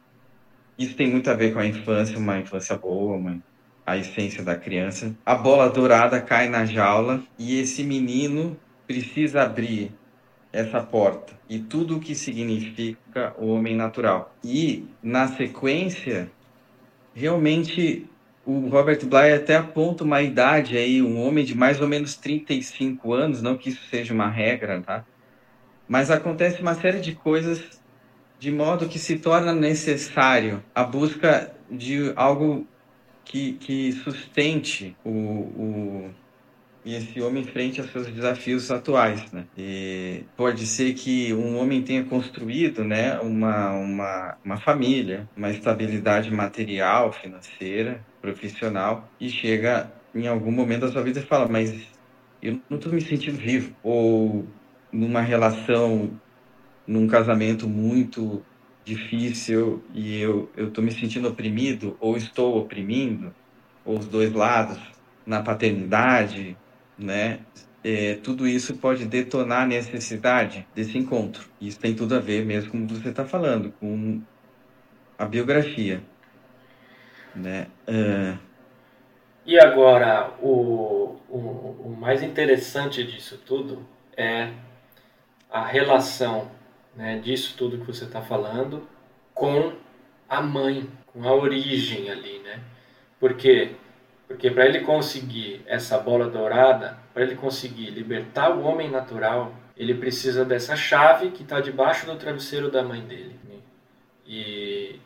[0.80, 3.38] Isso tem muito a ver com a infância, uma infância boa,
[3.86, 5.16] a essência da criança.
[5.24, 9.92] A bola dourada cai na jaula e esse menino precisa abrir
[10.52, 14.36] essa porta e tudo o que significa o homem natural.
[14.44, 16.32] E na sequência,
[17.14, 18.10] realmente
[18.46, 23.14] o Robert Bly até aponta uma idade aí, um homem de mais ou menos 35
[23.14, 25.06] anos, não que isso seja uma regra, tá?
[25.88, 27.82] Mas acontece uma série de coisas
[28.40, 32.68] de modo que se torna necessário a busca de algo
[33.24, 36.12] que, que sustente o, o,
[36.86, 39.48] e esse homem frente aos seus desafios atuais, né?
[39.58, 46.30] E pode ser que um homem tenha construído, né, uma, uma, uma família, uma estabilidade
[46.32, 51.72] material, financeira, profissional, e chega em algum momento da sua vida e fala, mas
[52.42, 53.76] eu não estou me sentindo vivo.
[53.82, 54.46] Ou
[54.92, 56.20] numa relação,
[56.88, 58.46] num casamento muito
[58.86, 63.34] difícil e eu estou me sentindo oprimido, ou estou oprimindo,
[63.84, 64.80] ou os dois lados,
[65.26, 66.58] na paternidade,
[67.04, 67.40] né?
[67.84, 71.50] É, tudo isso pode detonar a necessidade desse encontro.
[71.60, 74.22] Isso tem tudo a ver mesmo com o que você está falando, com
[75.18, 76.02] a biografia.
[77.36, 77.68] Né?
[77.88, 78.38] Uh...
[79.46, 83.86] E agora, o, o, o mais interessante disso tudo
[84.16, 84.50] é
[85.52, 86.50] a relação
[86.96, 88.88] né, disso tudo que você está falando
[89.34, 89.74] com
[90.30, 92.60] a mãe, com a origem ali, né?
[93.20, 93.76] Porque
[94.28, 99.94] porque para ele conseguir essa bola dourada, para ele conseguir libertar o homem natural, ele
[99.94, 103.40] precisa dessa chave que está debaixo do travesseiro da mãe dele.
[104.26, 105.00] E,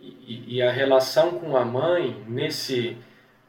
[0.00, 2.96] e, e, a relação com a mãe nesse,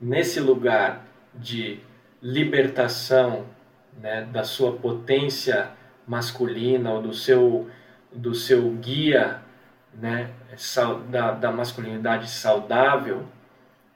[0.01, 1.79] nesse lugar de
[2.21, 3.45] libertação
[4.01, 5.69] né, da sua potência
[6.07, 7.69] masculina ou do seu,
[8.11, 9.41] do seu guia
[9.93, 10.31] né,
[11.09, 13.25] da, da masculinidade saudável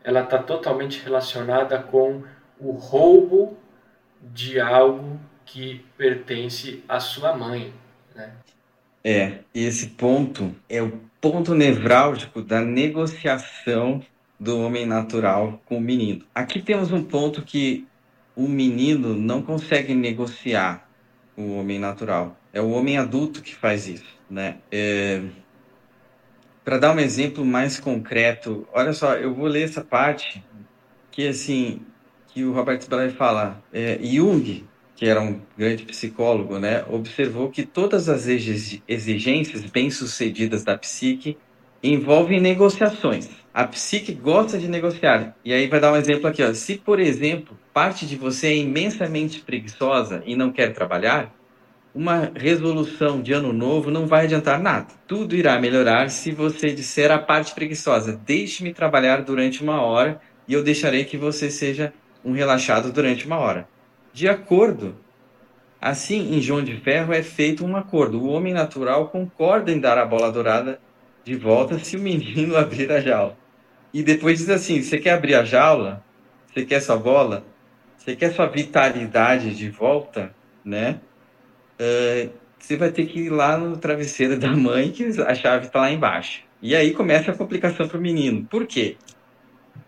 [0.04, 2.24] ela está totalmente relacionada com
[2.60, 3.58] o roubo
[4.22, 7.74] de algo que pertence à sua mãe.
[8.16, 8.32] Né?
[9.04, 14.02] É, esse ponto é o ponto nevrálgico da negociação
[14.40, 16.26] do homem natural com o menino.
[16.34, 17.88] Aqui temos um ponto que
[18.36, 20.88] o menino não consegue negociar
[21.36, 22.38] o homem natural.
[22.54, 24.58] É o homem adulto que faz isso, né?
[24.72, 25.22] É,
[26.70, 30.44] para dar um exemplo mais concreto, olha só, eu vou ler essa parte
[31.10, 31.82] que assim
[32.28, 34.64] que o Robert Bly fala, é, Jung,
[34.96, 41.40] que era um grande psicólogo, né, observou que todas as exigências bem-sucedidas da psique
[41.82, 43.32] envolvem negociações.
[43.52, 45.36] A psique gosta de negociar.
[45.44, 46.54] E aí vai dar um exemplo aqui, ó.
[46.54, 51.34] Se, por exemplo, parte de você é imensamente preguiçosa e não quer trabalhar,
[51.94, 54.88] uma resolução de ano novo não vai adiantar nada.
[55.08, 60.54] Tudo irá melhorar se você disser à parte preguiçosa: deixe-me trabalhar durante uma hora e
[60.54, 63.68] eu deixarei que você seja um relaxado durante uma hora.
[64.14, 64.96] De acordo.
[65.82, 68.22] Assim, em João de Ferro é feito um acordo.
[68.22, 70.78] O homem natural concorda em dar a bola dourada
[71.24, 73.38] de volta se o menino abrir a jaula.
[73.94, 76.04] E depois diz assim: você quer abrir a jaula?
[76.48, 77.46] Você quer sua bola?
[77.98, 80.36] Você quer sua vitalidade de volta?
[80.66, 81.00] Né?
[81.80, 85.80] Uh, você vai ter que ir lá no travesseiro da mãe, que a chave está
[85.80, 86.44] lá embaixo.
[86.62, 88.46] E aí começa a complicação para o menino.
[88.46, 88.98] Por quê?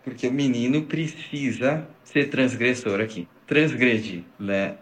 [0.02, 3.28] Porque o menino precisa ser transgressor aqui.
[3.46, 4.76] Transgredir, né?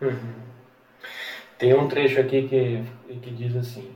[0.00, 0.34] Uhum.
[1.58, 2.82] Tem um trecho aqui que,
[3.20, 3.90] que diz assim: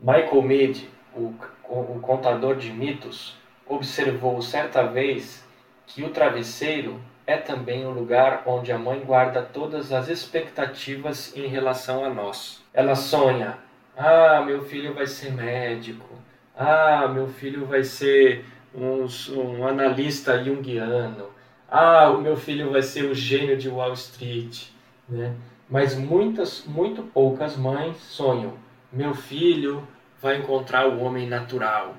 [0.00, 1.34] Michael Mead, o,
[1.68, 3.36] o contador de mitos,
[3.66, 5.44] observou certa vez
[5.86, 11.48] que o travesseiro é também o lugar onde a mãe guarda todas as expectativas em
[11.48, 12.62] relação a nós.
[12.72, 13.58] Ela sonha:
[13.96, 16.08] ah, meu filho vai ser médico,
[16.56, 21.30] ah, meu filho vai ser um, um analista junguiano,
[21.68, 24.68] ah, o meu filho vai ser o gênio de Wall Street,
[25.08, 25.34] né?
[25.68, 28.54] Mas muitas, muito poucas mães sonham:
[28.92, 29.86] meu filho
[30.20, 31.96] vai encontrar o homem natural.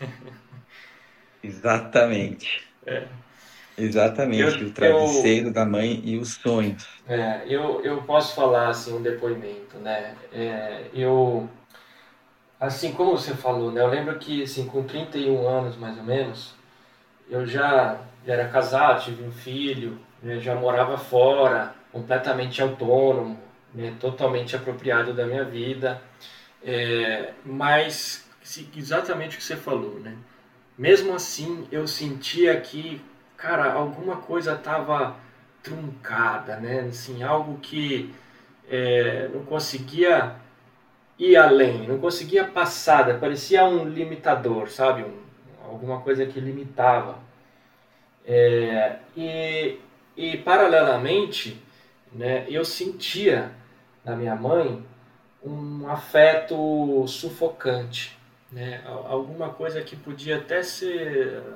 [1.42, 2.64] Exatamente.
[2.86, 3.06] É.
[3.76, 6.86] Exatamente, eu, o travesseiro eu, da mãe e os sonhos.
[7.06, 10.14] É, eu, eu posso falar assim um depoimento, né?
[10.32, 11.48] É, eu,
[12.60, 13.80] assim como você falou, né?
[13.80, 16.54] Eu lembro que assim com 31 anos mais ou menos,
[17.30, 23.38] eu já, já era casado, tive um filho, né, já morava fora, completamente autônomo,
[23.74, 26.00] né, totalmente apropriado da minha vida,
[26.62, 28.28] é, mas
[28.76, 30.14] exatamente o que você falou, né?
[30.76, 33.00] Mesmo assim, eu sentia que
[33.42, 35.16] cara, alguma coisa estava
[35.64, 36.86] truncada, né?
[36.88, 38.14] Assim, algo que
[38.70, 40.36] é, não conseguia
[41.18, 45.02] ir além, não conseguia passar, parecia um limitador, sabe?
[45.02, 45.22] Um,
[45.68, 47.18] alguma coisa que limitava.
[48.24, 49.78] É, e,
[50.16, 51.60] e, paralelamente,
[52.12, 53.50] né, eu sentia
[54.04, 54.86] na minha mãe
[55.42, 58.16] um afeto sufocante
[58.52, 60.86] né, alguma coisa que podia até se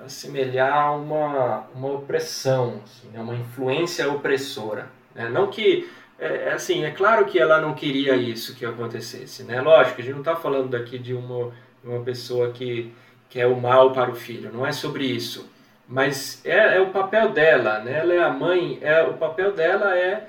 [0.04, 4.88] assemelhar a uma, uma opressão, assim, né, uma influência opressora.
[5.14, 5.28] Né?
[5.28, 9.60] Não que, é, é, assim, é claro que ela não queria isso que acontecesse, né?
[9.60, 11.52] Lógico, a gente não está falando daqui de uma,
[11.84, 12.92] uma pessoa que
[13.28, 15.50] quer o mal para o filho, não é sobre isso.
[15.86, 18.00] Mas é, é o papel dela, né?
[18.00, 20.28] Ela é a mãe, é, o papel dela é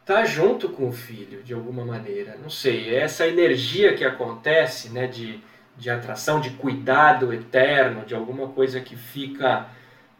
[0.00, 2.36] estar tá junto com o filho, de alguma maneira.
[2.42, 5.38] Não sei, é essa energia que acontece, né, de
[5.78, 9.68] de atração, de cuidado eterno, de alguma coisa que fica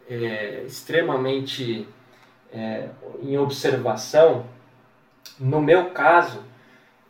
[0.08, 1.86] é, extremamente
[2.52, 2.88] é,
[3.20, 4.46] em observação,
[5.38, 6.42] no meu caso,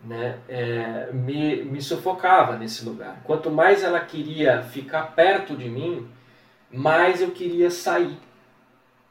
[0.03, 3.21] né, é, me, me sufocava nesse lugar.
[3.25, 6.09] Quanto mais ela queria ficar perto de mim,
[6.71, 8.17] mais eu queria sair.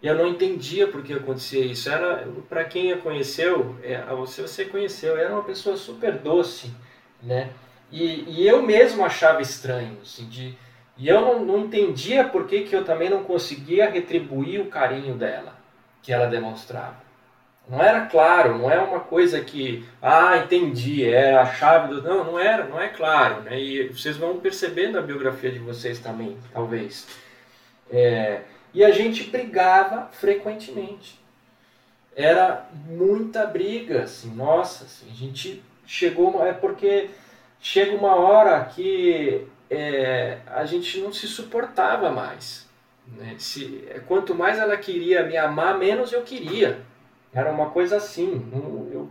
[0.01, 1.89] E eu não entendia por que acontecia isso.
[1.89, 6.71] Era para quem a conheceu, é, você você conheceu, era uma pessoa super doce,
[7.21, 7.49] né?
[7.91, 10.57] E, e eu mesmo achava estranho, assim, de,
[10.97, 15.15] e eu não, não entendia por que, que eu também não conseguia retribuir o carinho
[15.15, 15.55] dela,
[16.01, 17.07] que ela demonstrava.
[17.69, 22.01] Não era claro, não é uma coisa que, ah, entendi, é a chave do.
[22.01, 23.41] Não, não era, não é claro.
[23.41, 23.59] Né?
[23.59, 27.05] E vocês vão perceber na biografia de vocês também, talvez.
[27.91, 28.41] É,
[28.73, 31.19] e a gente brigava frequentemente.
[32.15, 36.45] Era muita briga, assim, nossa, assim, a gente chegou.
[36.45, 37.09] É porque
[37.59, 42.67] chega uma hora que é, a gente não se suportava mais.
[43.07, 43.35] Né?
[43.37, 46.81] Se, quanto mais ela queria me amar, menos eu queria.
[47.33, 48.45] Era uma coisa assim.
[48.91, 49.09] Eu,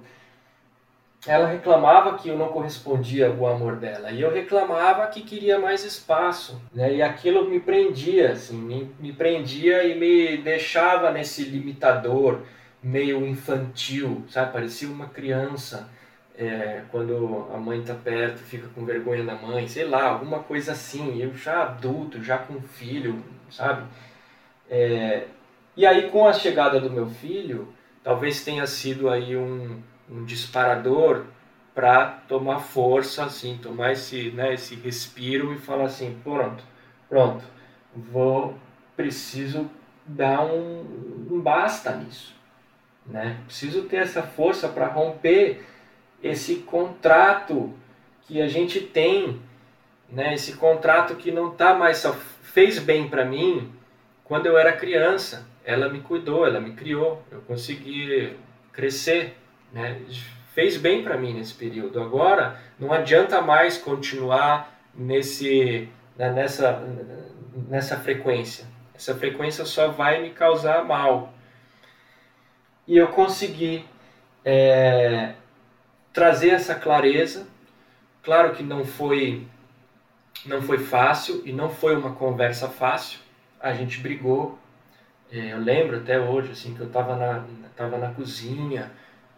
[1.26, 5.84] ela reclamava que eu não correspondia ao amor dela e eu reclamava que queria mais
[5.84, 6.94] espaço, né?
[6.94, 12.42] E aquilo me prendia, assim, me, me prendia e me deixava nesse limitador
[12.82, 14.52] meio infantil, sabe?
[14.52, 15.88] Parecia uma criança
[16.36, 20.72] é, quando a mãe está perto, fica com vergonha da mãe, sei lá, alguma coisa
[20.72, 21.20] assim.
[21.20, 23.86] Eu já adulto, já com filho, sabe?
[24.68, 25.26] É,
[25.76, 27.72] e aí com a chegada do meu filho,
[28.02, 31.24] talvez tenha sido aí um, um disparador
[31.74, 36.64] para tomar força, assim, tomar esse, né, esse respiro e falar assim, pronto,
[37.08, 37.44] pronto,
[37.94, 38.56] vou,
[38.96, 39.70] preciso
[40.06, 42.34] dar um, um basta nisso.
[43.06, 43.38] né?
[43.46, 45.64] Preciso ter essa força para romper
[46.22, 47.74] esse contrato
[48.22, 49.40] que a gente tem,
[50.08, 50.34] né?
[50.34, 53.72] Esse contrato que não tá mais só fez bem para mim
[54.24, 55.46] quando eu era criança.
[55.64, 58.36] Ela me cuidou, ela me criou, eu consegui
[58.72, 59.36] crescer,
[59.72, 60.00] né?
[60.54, 62.00] Fez bem para mim nesse período.
[62.00, 66.82] Agora não adianta mais continuar nesse né, nessa
[67.68, 68.66] nessa frequência.
[68.94, 71.34] Essa frequência só vai me causar mal.
[72.86, 73.84] E eu consegui
[74.44, 75.34] é,
[76.16, 77.46] trazer essa clareza.
[78.22, 79.46] Claro que não foi
[80.46, 83.18] não foi fácil e não foi uma conversa fácil.
[83.60, 84.58] A gente brigou.
[85.30, 87.44] É, eu lembro até hoje assim que eu estava na
[87.76, 88.90] tava na cozinha,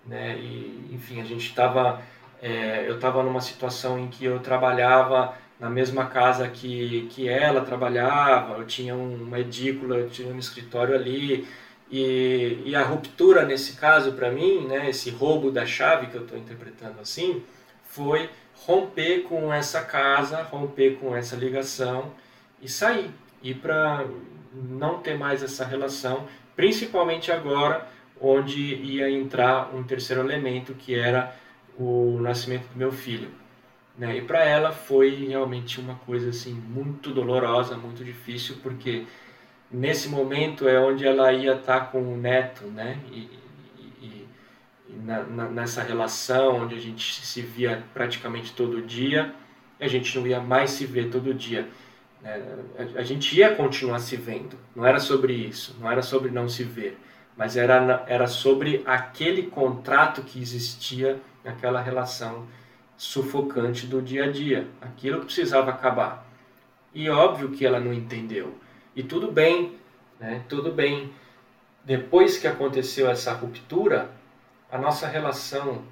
[0.07, 0.39] né?
[0.39, 2.01] E enfim a gente estava
[2.41, 7.63] é, eu estava numa situação em que eu trabalhava na mesma casa que, que ela
[7.63, 11.49] trabalhava, eu tinha uma edícula, eu tinha um escritório ali,
[11.91, 16.23] e, e a ruptura nesse caso para mim, né, esse roubo da chave que eu
[16.23, 17.43] estou interpretando assim,
[17.85, 22.13] foi romper com essa casa, romper com essa ligação
[22.61, 23.11] e sair,
[23.43, 24.05] e para
[24.53, 26.27] não ter mais essa relação,
[26.57, 27.87] principalmente agora,
[28.21, 31.35] onde ia entrar um terceiro elemento que era
[31.79, 33.31] o nascimento do meu filho.
[33.97, 34.19] Né?
[34.19, 39.07] E para ela foi realmente uma coisa assim muito dolorosa, muito difícil, porque
[39.71, 42.99] nesse momento é onde ela ia estar com o neto, né?
[43.11, 43.29] E,
[43.79, 44.27] e,
[44.89, 49.35] e na, na, nessa relação onde a gente se via praticamente todo dia,
[49.81, 51.69] a gente não ia mais se ver todo dia.
[52.23, 52.43] Né?
[52.79, 56.49] A, a gente ia continuar se vendo, não era sobre isso, não era sobre não
[56.49, 56.99] se ver,
[57.37, 62.47] mas era, era sobre aquele contrato que existia naquela relação
[62.97, 66.27] sufocante do dia a dia, aquilo precisava acabar.
[66.93, 68.59] E óbvio que ela não entendeu.
[68.99, 69.79] E tudo bem,
[70.19, 70.43] né?
[70.49, 71.13] Tudo bem.
[71.85, 74.11] Depois que aconteceu essa ruptura,
[74.69, 75.85] a nossa relação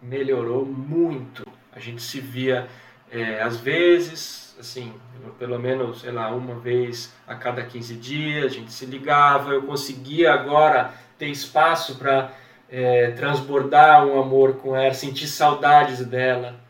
[0.00, 1.44] melhorou muito.
[1.72, 2.68] A gente se via
[3.10, 4.94] é, às vezes, assim,
[5.40, 9.62] pelo menos, sei lá, uma vez a cada 15 dias, a gente se ligava, eu
[9.62, 12.30] conseguia agora ter espaço para
[12.70, 16.60] é, transbordar um amor com ela, sentir saudades dela.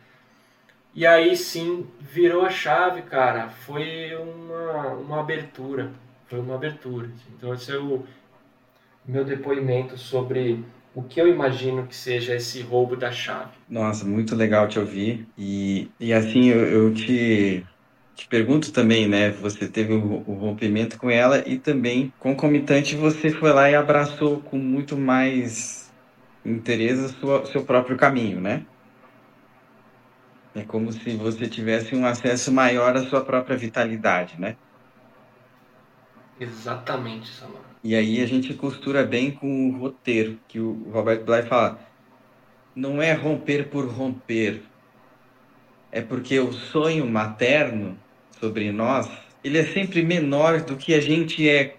[0.95, 3.49] E aí sim virou a chave, cara.
[3.49, 5.91] Foi uma, uma abertura.
[6.27, 7.09] Foi uma abertura.
[7.35, 8.03] Então esse é o
[9.05, 10.63] meu depoimento sobre
[10.95, 13.51] o que eu imagino que seja esse roubo da chave.
[13.67, 15.27] Nossa, muito legal te ouvir.
[15.37, 17.65] E, e assim eu, eu te,
[18.15, 19.31] te pergunto também, né?
[19.31, 24.39] Você teve o, o, rompimento com ela e também, concomitante, você foi lá e abraçou
[24.41, 25.91] com muito mais
[26.45, 28.63] interesse o seu próprio caminho, né?
[30.55, 34.55] É como se você tivesse um acesso maior à sua própria vitalidade, né?
[36.39, 37.63] Exatamente, Samara.
[37.83, 41.79] E aí a gente costura bem com o roteiro, que o Robert Bly fala.
[42.75, 44.63] Não é romper por romper.
[45.91, 47.97] É porque o sonho materno
[48.39, 49.09] sobre nós,
[49.43, 51.75] ele é sempre menor do que a gente é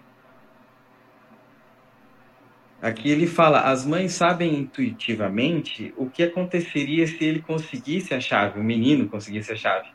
[2.84, 8.60] Aqui ele fala: as mães sabem intuitivamente o que aconteceria se ele conseguisse a chave,
[8.60, 9.88] o menino conseguisse a chave.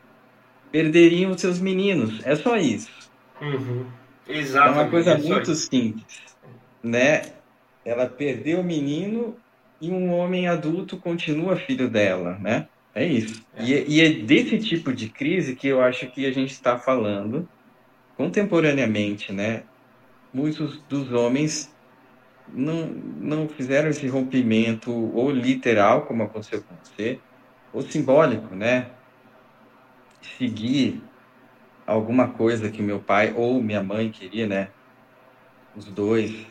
[0.72, 2.20] Perderiam os seus meninos.
[2.26, 2.90] É só isso.
[3.40, 3.86] Uhum.
[4.28, 4.80] Exatamente.
[4.80, 6.36] É uma coisa é muito simples,
[6.82, 7.22] né?
[7.86, 9.38] Ela perdeu o menino
[9.80, 12.68] e um homem adulto continua filho dela, né?
[12.96, 13.46] É isso.
[13.56, 13.66] É.
[13.66, 17.48] E, e é desse tipo de crise que eu acho que a gente está falando
[18.18, 19.62] contemporaneamente, né?
[20.34, 21.72] Muitos dos homens
[22.54, 27.20] não, não fizeram esse rompimento ou literal, como aconteceu com você,
[27.74, 28.92] ou simbólico, né?
[30.38, 31.02] Seguir
[31.86, 34.70] alguma coisa que meu pai ou minha mãe queria, né?
[35.76, 36.46] Os dois.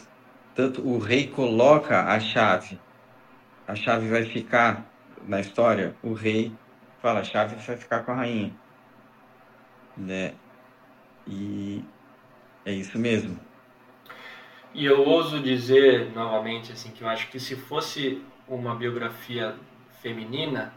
[0.55, 2.80] Tanto o rei coloca a chave,
[3.66, 4.84] a chave vai ficar
[5.26, 6.53] na história, o rei
[7.01, 8.53] fala, a chave vai ficar com a rainha.
[9.96, 10.34] Né?
[11.26, 11.84] E
[12.64, 13.47] é isso mesmo.
[14.78, 19.56] E eu ouso dizer novamente assim que eu acho que se fosse uma biografia
[20.00, 20.72] feminina,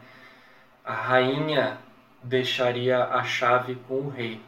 [0.84, 1.78] a rainha
[2.20, 4.40] deixaria a chave com o rei.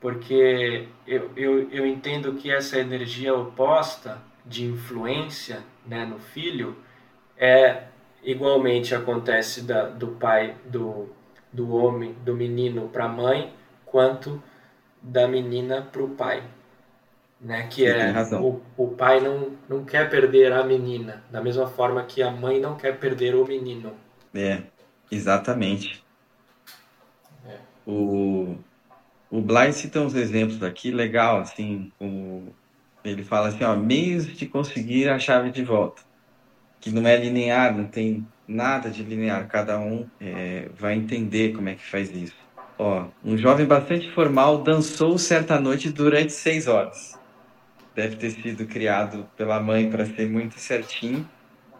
[0.00, 6.76] Porque eu, eu, eu entendo que essa energia oposta de influência né, no filho
[7.36, 7.84] é
[8.24, 11.08] igualmente acontece da, do pai, do,
[11.52, 13.54] do homem, do menino para a mãe,
[13.86, 14.42] quanto
[15.00, 16.42] da menina para o pai
[17.44, 17.68] né?
[17.68, 22.22] Que é o, o pai não, não quer perder a menina, da mesma forma que
[22.22, 23.92] a mãe não quer perder o menino.
[24.34, 24.62] É,
[25.12, 26.02] exatamente.
[27.46, 27.58] É.
[27.86, 28.56] O,
[29.30, 32.48] o Bly cita uns exemplos aqui, legal, assim, o,
[33.04, 36.02] Ele fala assim, ó, meios de conseguir a chave de volta.
[36.80, 39.46] Que não é linear, não tem nada de linear.
[39.48, 42.36] Cada um é, vai entender como é que faz isso.
[42.78, 47.18] Ó, um jovem bastante formal dançou certa noite durante seis horas.
[47.94, 51.28] Deve ter sido criado pela mãe para ser muito certinho.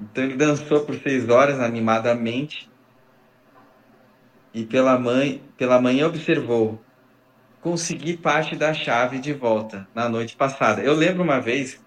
[0.00, 2.70] Então ele dançou por seis horas animadamente
[4.52, 6.80] e pela mãe, pela manhã observou
[7.64, 10.82] consegui parte da chave de volta na noite passada.
[10.82, 11.82] Eu lembro uma vez,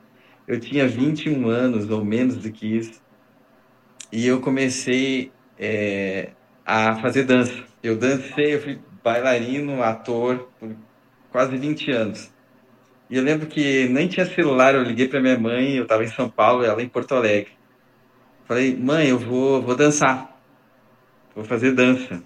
[0.47, 2.99] eu tinha 21 anos ou menos do que isso,
[4.11, 6.32] e eu comecei é,
[6.65, 7.63] a fazer dança.
[7.84, 10.75] Eu dancei, eu fui bailarino, ator por
[11.32, 12.34] quase 20 anos.
[13.10, 16.08] E eu lembro que nem tinha celular, eu liguei para minha mãe, eu estava em
[16.08, 17.51] São Paulo, ela em Porto Alegre.
[18.45, 20.39] Falei, mãe, eu vou, vou dançar,
[21.36, 22.22] vou fazer dança.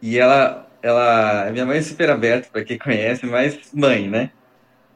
[0.00, 4.30] E ela ela, minha mãe é super aberta para quem conhece, mas mãe, né?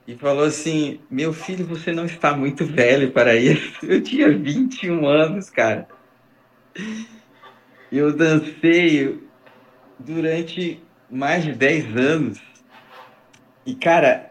[0.07, 3.79] E falou assim: Meu filho, você não está muito velho para isso.
[3.85, 5.89] Eu tinha 21 anos, cara.
[7.91, 9.21] Eu dancei
[9.99, 12.41] durante mais de 10 anos.
[13.67, 14.30] E, cara,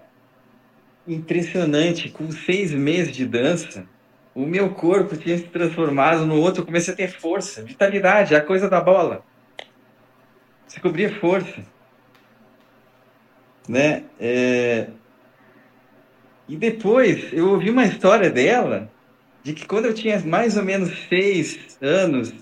[1.14, 3.86] impressionante, com seis meses de dança,
[4.34, 6.62] o meu corpo tinha se transformado no outro.
[6.62, 9.24] Eu comecei a ter força, vitalidade, a coisa da bola
[10.70, 11.66] descobrir força.
[13.68, 14.04] Né?
[14.20, 14.88] É...
[16.48, 18.90] E depois eu ouvi uma história dela
[19.44, 22.34] de que quando eu tinha mais ou menos seis anos,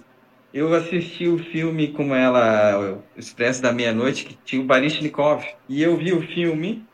[0.53, 5.43] eu assisti o filme com ela, o Expresso da Meia-Noite, que tinha o Baryshnikov.
[5.67, 6.86] E eu vi o filme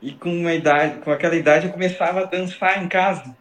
[0.00, 3.34] e com uma idade, com aquela idade eu começava a dançar em casa.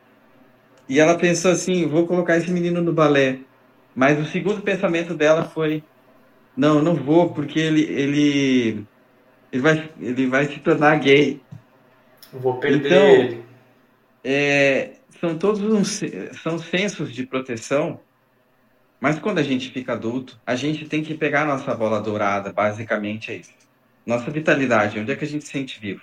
[0.88, 3.40] E ela pensou assim, vou colocar esse menino no balé.
[3.96, 5.84] Mas o segundo pensamento dela foi,
[6.56, 8.86] não, não vou, porque ele, ele,
[9.52, 11.42] ele, vai, ele vai se tornar gay.
[12.32, 13.46] Vou perder então, ele.
[14.24, 16.02] É, são todos uns,
[16.42, 18.00] são sensos de proteção,
[19.00, 22.52] mas quando a gente fica adulto, a gente tem que pegar a nossa bola dourada,
[22.52, 23.54] basicamente é isso.
[24.06, 26.02] Nossa vitalidade, onde é que a gente se sente vivo?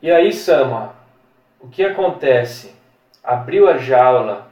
[0.00, 0.94] E aí, Sama,
[1.58, 2.74] o que acontece?
[3.22, 4.50] Abriu a jaula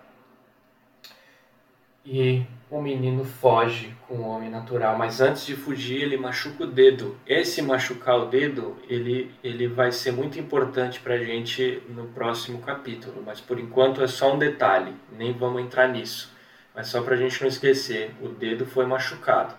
[2.05, 6.67] e o menino foge com o homem natural, mas antes de fugir ele machuca o
[6.67, 7.17] dedo.
[7.27, 12.61] Esse machucar o dedo, ele, ele vai ser muito importante para a gente no próximo
[12.61, 16.33] capítulo, mas por enquanto é só um detalhe, nem vamos entrar nisso.
[16.75, 19.55] Mas só para a gente não esquecer, o dedo foi machucado.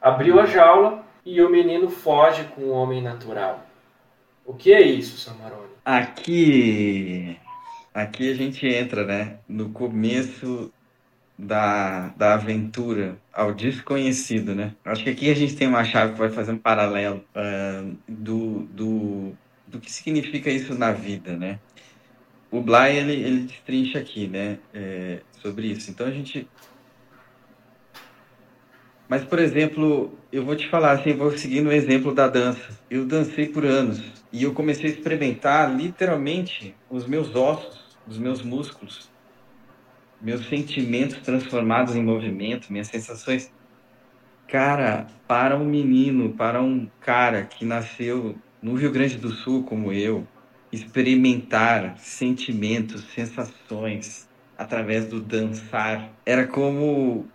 [0.00, 3.66] Abriu a jaula e o menino foge com o homem natural.
[4.44, 5.70] O que é isso, Samarone?
[5.84, 7.36] Aqui,
[7.94, 10.72] aqui a gente entra, né, no começo
[11.38, 14.74] da, da aventura ao desconhecido, né?
[14.84, 18.60] Acho que aqui a gente tem uma chave que vai fazer um paralelo uh, do,
[18.64, 19.32] do,
[19.66, 21.58] do que significa isso na vida, né?
[22.50, 25.90] O Bly, ele, ele destrincha aqui, né, é, sobre isso.
[25.90, 26.48] Então a gente...
[29.10, 32.78] Mas, por exemplo, eu vou te falar assim, vou seguir no exemplo da dança.
[32.88, 34.00] Eu dancei por anos
[34.32, 39.10] e eu comecei a experimentar literalmente os meus ossos, os meus músculos
[40.20, 43.50] meus sentimentos transformados em movimento, minhas sensações.
[44.46, 49.92] Cara, para um menino, para um cara que nasceu no Rio Grande do Sul como
[49.92, 50.26] eu,
[50.70, 57.26] experimentar sentimentos, sensações através do dançar era como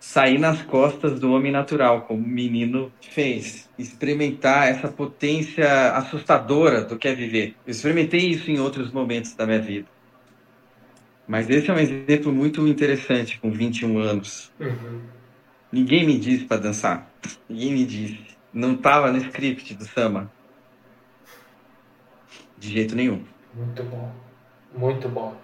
[0.00, 3.68] sair nas costas do homem natural, como o menino fez.
[3.78, 7.54] Experimentar essa potência assustadora do que é viver.
[7.66, 9.86] Eu experimentei isso em outros momentos da minha vida.
[11.28, 14.50] Mas esse é um exemplo muito interessante, com 21 anos.
[14.58, 15.02] Uhum.
[15.70, 17.08] Ninguém me disse para dançar.
[17.48, 18.24] Ninguém me disse.
[18.52, 20.32] Não estava no script do Sama.
[22.58, 23.22] De jeito nenhum.
[23.54, 24.12] Muito bom.
[24.74, 25.36] Muito bom.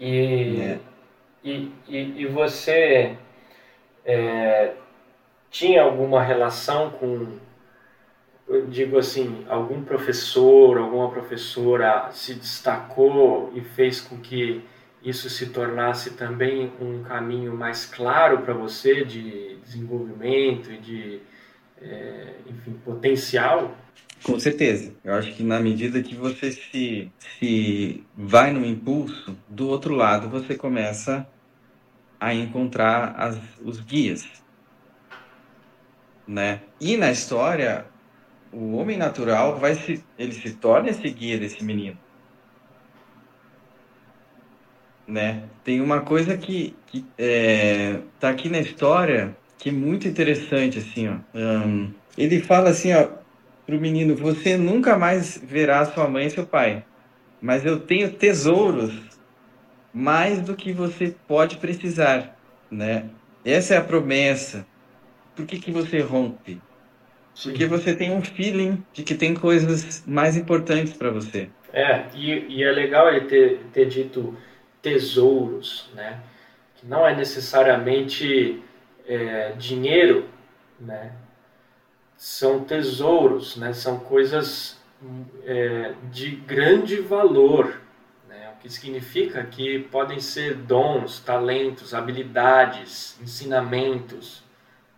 [0.00, 0.80] E, é.
[1.44, 3.16] E, e, e, você
[4.04, 4.74] é,
[5.50, 7.38] tinha alguma relação com
[8.68, 14.64] digo assim, algum professor, alguma professora se destacou e fez com que
[15.02, 21.20] isso se tornasse também um caminho mais claro para você de desenvolvimento e de,
[21.80, 23.76] é, enfim, potencial?
[24.22, 24.94] Com certeza.
[25.04, 30.28] Eu acho que na medida que você se, se vai no impulso, do outro lado
[30.28, 31.26] você começa
[32.20, 34.26] a encontrar as, os guias.
[36.26, 36.60] Né?
[36.80, 37.86] E na história,
[38.52, 41.96] o homem natural vai se ele se torna esse guia desse menino
[45.06, 50.78] né tem uma coisa que, que é, tá aqui na história que é muito interessante
[50.78, 53.08] assim ó um, ele fala assim ó
[53.68, 56.82] para o menino: Você nunca mais verá sua mãe e seu pai,
[57.38, 58.98] mas eu tenho tesouros
[59.92, 62.34] mais do que você pode precisar,
[62.70, 63.10] né?
[63.44, 64.66] Essa é a promessa.
[65.36, 66.58] Por que, que você rompe?
[67.42, 71.50] Porque você tem um feeling de que tem coisas mais importantes para você.
[71.72, 74.36] É, e, e, é legal ele ter, ter dito
[74.80, 76.20] tesouros, né?
[76.74, 78.62] Que não é necessariamente
[79.06, 80.26] é, dinheiro,
[80.80, 81.12] né?
[82.18, 83.72] São tesouros, né?
[83.72, 84.76] São coisas
[85.44, 87.80] é, de grande valor,
[88.28, 88.52] né?
[88.54, 94.42] O que significa que podem ser dons, talentos, habilidades, ensinamentos,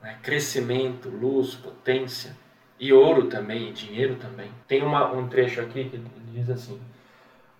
[0.02, 0.16] né?
[0.22, 2.34] crescimento, luz, potência
[2.78, 4.50] e ouro também, e dinheiro também.
[4.66, 6.02] Tem uma, um trecho aqui que
[6.32, 6.80] diz assim: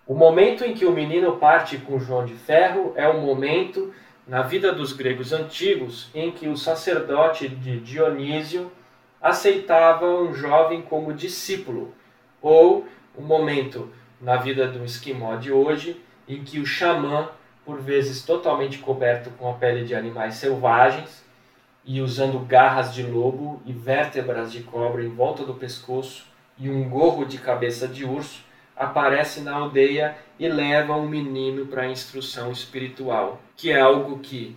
[0.07, 3.93] O momento em que o menino parte com João de Ferro é um momento
[4.27, 8.73] na vida dos gregos antigos em que o sacerdote de Dionísio
[9.21, 11.95] aceitava um jovem como discípulo,
[12.41, 13.91] ou um momento
[14.21, 17.29] na vida do esquimó de hoje em que o xamã,
[17.65, 21.25] por vezes totalmente coberto com a pele de animais selvagens,
[21.85, 26.27] e usando garras de lobo e vértebras de cobra em volta do pescoço
[26.59, 28.45] e um gorro de cabeça de urso,
[28.77, 34.57] aparece na aldeia e leva um menino para a instrução espiritual, que é algo que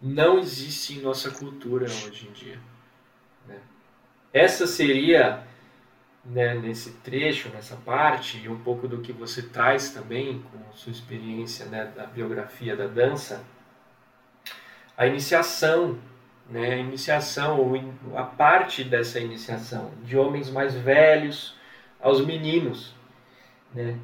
[0.00, 2.58] não existe em nossa cultura hoje em dia.
[4.34, 5.42] Essa seria,
[6.24, 10.92] né, nesse trecho, nessa parte, e um pouco do que você traz também com sua
[10.92, 13.42] experiência né, da biografia da dança,
[14.96, 15.98] a iniciação
[16.48, 17.80] né, a iniciação, ou
[18.16, 21.56] a parte dessa iniciação, de homens mais velhos
[22.00, 22.94] aos meninos.
[23.74, 23.98] Né?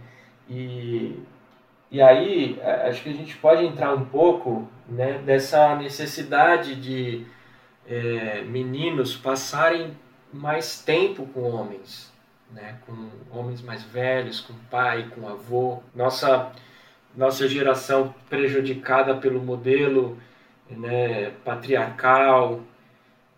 [0.49, 1.19] E,
[1.91, 7.27] e aí, acho que a gente pode entrar um pouco né, dessa necessidade de
[7.87, 9.97] é, meninos passarem
[10.33, 12.13] mais tempo com homens,
[12.51, 15.83] né, com homens mais velhos, com pai, com avô.
[15.95, 16.53] Nossa,
[17.17, 20.19] nossa geração prejudicada pelo modelo
[20.69, 22.61] né, patriarcal,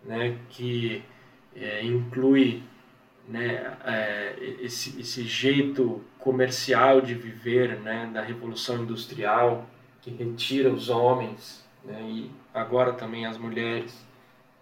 [0.03, 1.03] né, que
[1.55, 2.63] é, inclui
[3.27, 9.65] né, é, esse, esse jeito comercial de viver né, da Revolução Industrial,
[10.01, 14.05] que retira os homens né, e agora também as mulheres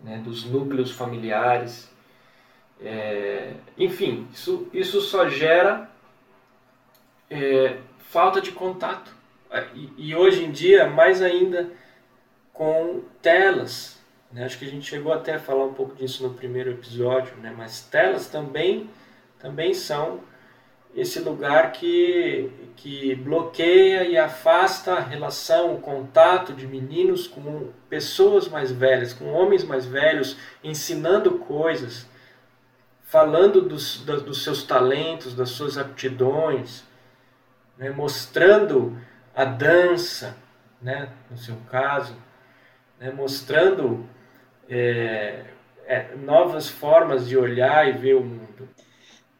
[0.03, 1.91] né, dos núcleos familiares.
[2.83, 5.89] É, enfim, isso, isso só gera
[7.29, 9.15] é, falta de contato.
[9.75, 11.69] E, e hoje em dia, mais ainda,
[12.53, 13.99] com telas.
[14.31, 14.45] Né?
[14.45, 17.53] Acho que a gente chegou até a falar um pouco disso no primeiro episódio, né?
[17.55, 18.89] mas telas também,
[19.39, 20.21] também são
[20.95, 28.49] esse lugar que, que bloqueia e afasta a relação, o contato de meninos com pessoas
[28.49, 32.05] mais velhas, com homens mais velhos, ensinando coisas,
[33.11, 36.83] falando dos, dos seus talentos, das suas aptidões,
[37.77, 37.91] né?
[37.91, 38.97] mostrando
[39.35, 40.35] a dança,
[40.81, 41.09] né?
[41.29, 42.15] no seu caso
[43.01, 44.05] né, mostrando
[44.69, 45.45] é,
[45.87, 48.69] é, novas formas de olhar e ver o mundo.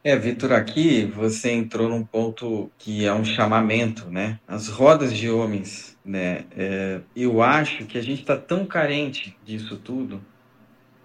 [0.04, 4.40] É, Vitor, aqui você entrou num ponto que é um chamamento, né?
[4.48, 6.46] As rodas de homens, né?
[6.58, 10.20] É, eu acho que a gente está tão carente disso tudo,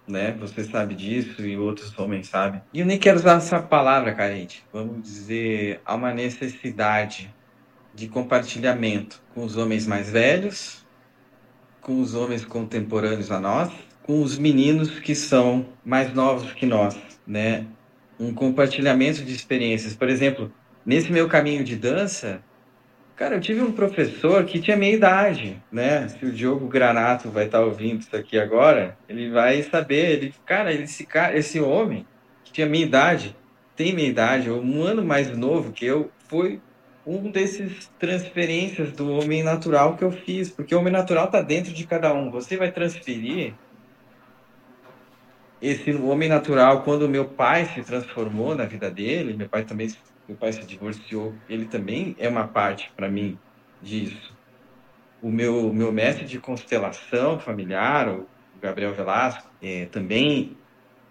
[0.07, 0.35] né?
[0.39, 2.61] Você sabe disso e outros homens sabem.
[2.73, 4.63] E eu nem quero usar essa palavra carente.
[4.71, 7.33] Vamos dizer, há uma necessidade
[7.93, 10.85] de compartilhamento com os homens mais velhos,
[11.81, 13.71] com os homens contemporâneos a nós,
[14.03, 17.65] com os meninos que são mais novos que nós, né?
[18.19, 19.95] Um compartilhamento de experiências.
[19.95, 20.51] Por exemplo,
[20.85, 22.41] nesse meu caminho de dança,
[23.17, 26.07] cara, eu tive um professor que tinha minha idade, né?
[26.07, 30.71] Se o Diogo Granato vai estar ouvindo isso aqui agora, ele vai saber, ele, cara,
[30.71, 32.05] esse cara, esse homem
[32.45, 33.35] que tinha minha idade,
[33.75, 36.61] tem minha idade, um ano mais novo que eu, foi
[37.05, 41.73] um desses transferências do homem natural que eu fiz, porque o homem natural está dentro
[41.73, 42.29] de cada um.
[42.29, 43.53] Você vai transferir
[45.59, 49.89] esse homem natural quando meu pai se transformou na vida dele, meu pai também,
[50.27, 53.37] meu pai se divorciou, ele também é uma parte para mim
[53.81, 54.35] disso.
[55.21, 58.27] O meu meu mestre de constelação familiar, o
[58.61, 60.57] Gabriel Velasco, é, também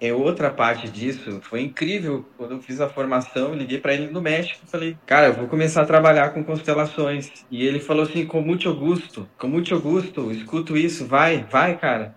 [0.00, 1.40] é outra parte disso.
[1.42, 5.34] Foi incrível quando eu fiz a formação, liguei para ele no México, falei, cara, eu
[5.34, 7.30] vou começar a trabalhar com constelações.
[7.50, 12.14] E ele falou assim, com muito gosto, com muito gosto, escuto isso, vai, vai, cara.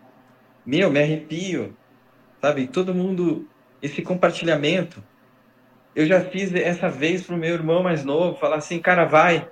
[0.65, 1.75] Meu, me arrepio,
[2.41, 2.67] sabe?
[2.67, 3.47] Todo mundo,
[3.81, 5.03] esse compartilhamento.
[5.99, 9.49] Eu já fiz essa vez pro meu irmão mais novo, falar assim, cara, vai,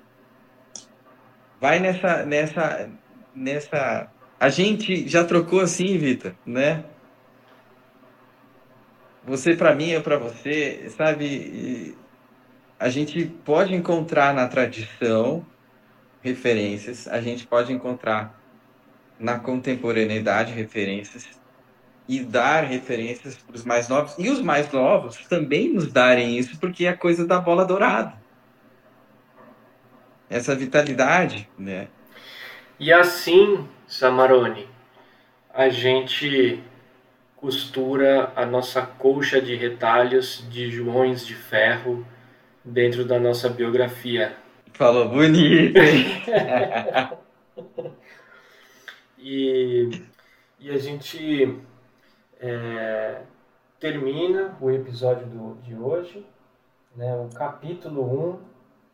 [1.59, 2.89] vai nessa, nessa,
[3.35, 4.09] nessa.
[4.39, 6.85] A gente já trocou assim, Vitor, né?
[9.25, 11.97] você para mim, eu para você, sabe?
[12.79, 15.45] A gente pode encontrar na tradição
[16.21, 18.41] referências, a gente pode encontrar
[19.19, 21.27] na contemporaneidade referências
[22.07, 24.15] e dar referências para os mais novos.
[24.17, 28.13] E os mais novos também nos darem isso, porque é coisa da bola dourada.
[30.29, 31.87] Essa vitalidade, né?
[32.79, 34.67] E assim, Samarone,
[35.53, 36.63] a gente
[37.35, 42.05] costura a nossa colcha de retalhos de joões de ferro
[42.63, 44.35] dentro da nossa biografia.
[44.73, 46.23] Falou bonito, hein?
[49.17, 50.01] e,
[50.59, 51.57] e a gente
[52.39, 53.21] é,
[53.79, 56.25] termina o episódio do, de hoje,
[56.95, 58.39] né, o capítulo 1,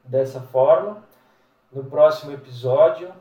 [0.04, 1.04] dessa forma.
[1.72, 3.12] No próximo episódio,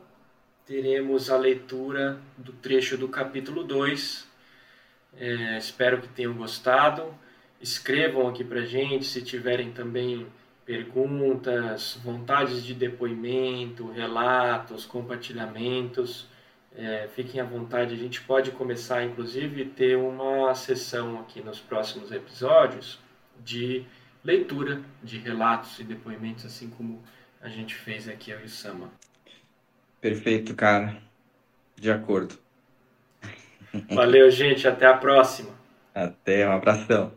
[0.66, 4.29] teremos a leitura do trecho do capítulo 2.
[5.16, 7.14] É, espero que tenham gostado.
[7.61, 10.27] Escrevam aqui para gente se tiverem também
[10.64, 16.27] perguntas, vontades de depoimento, relatos, compartilhamentos.
[16.75, 22.11] É, fiquem à vontade, a gente pode começar, inclusive, ter uma sessão aqui nos próximos
[22.11, 22.99] episódios
[23.45, 23.85] de
[24.25, 27.03] leitura de relatos e depoimentos, assim como
[27.43, 28.91] a gente fez aqui eu e o Sama.
[30.01, 30.97] Perfeito, cara.
[31.77, 32.39] De acordo.
[33.91, 34.66] Valeu, gente.
[34.66, 35.51] Até a próxima.
[35.95, 37.12] Até, um abração.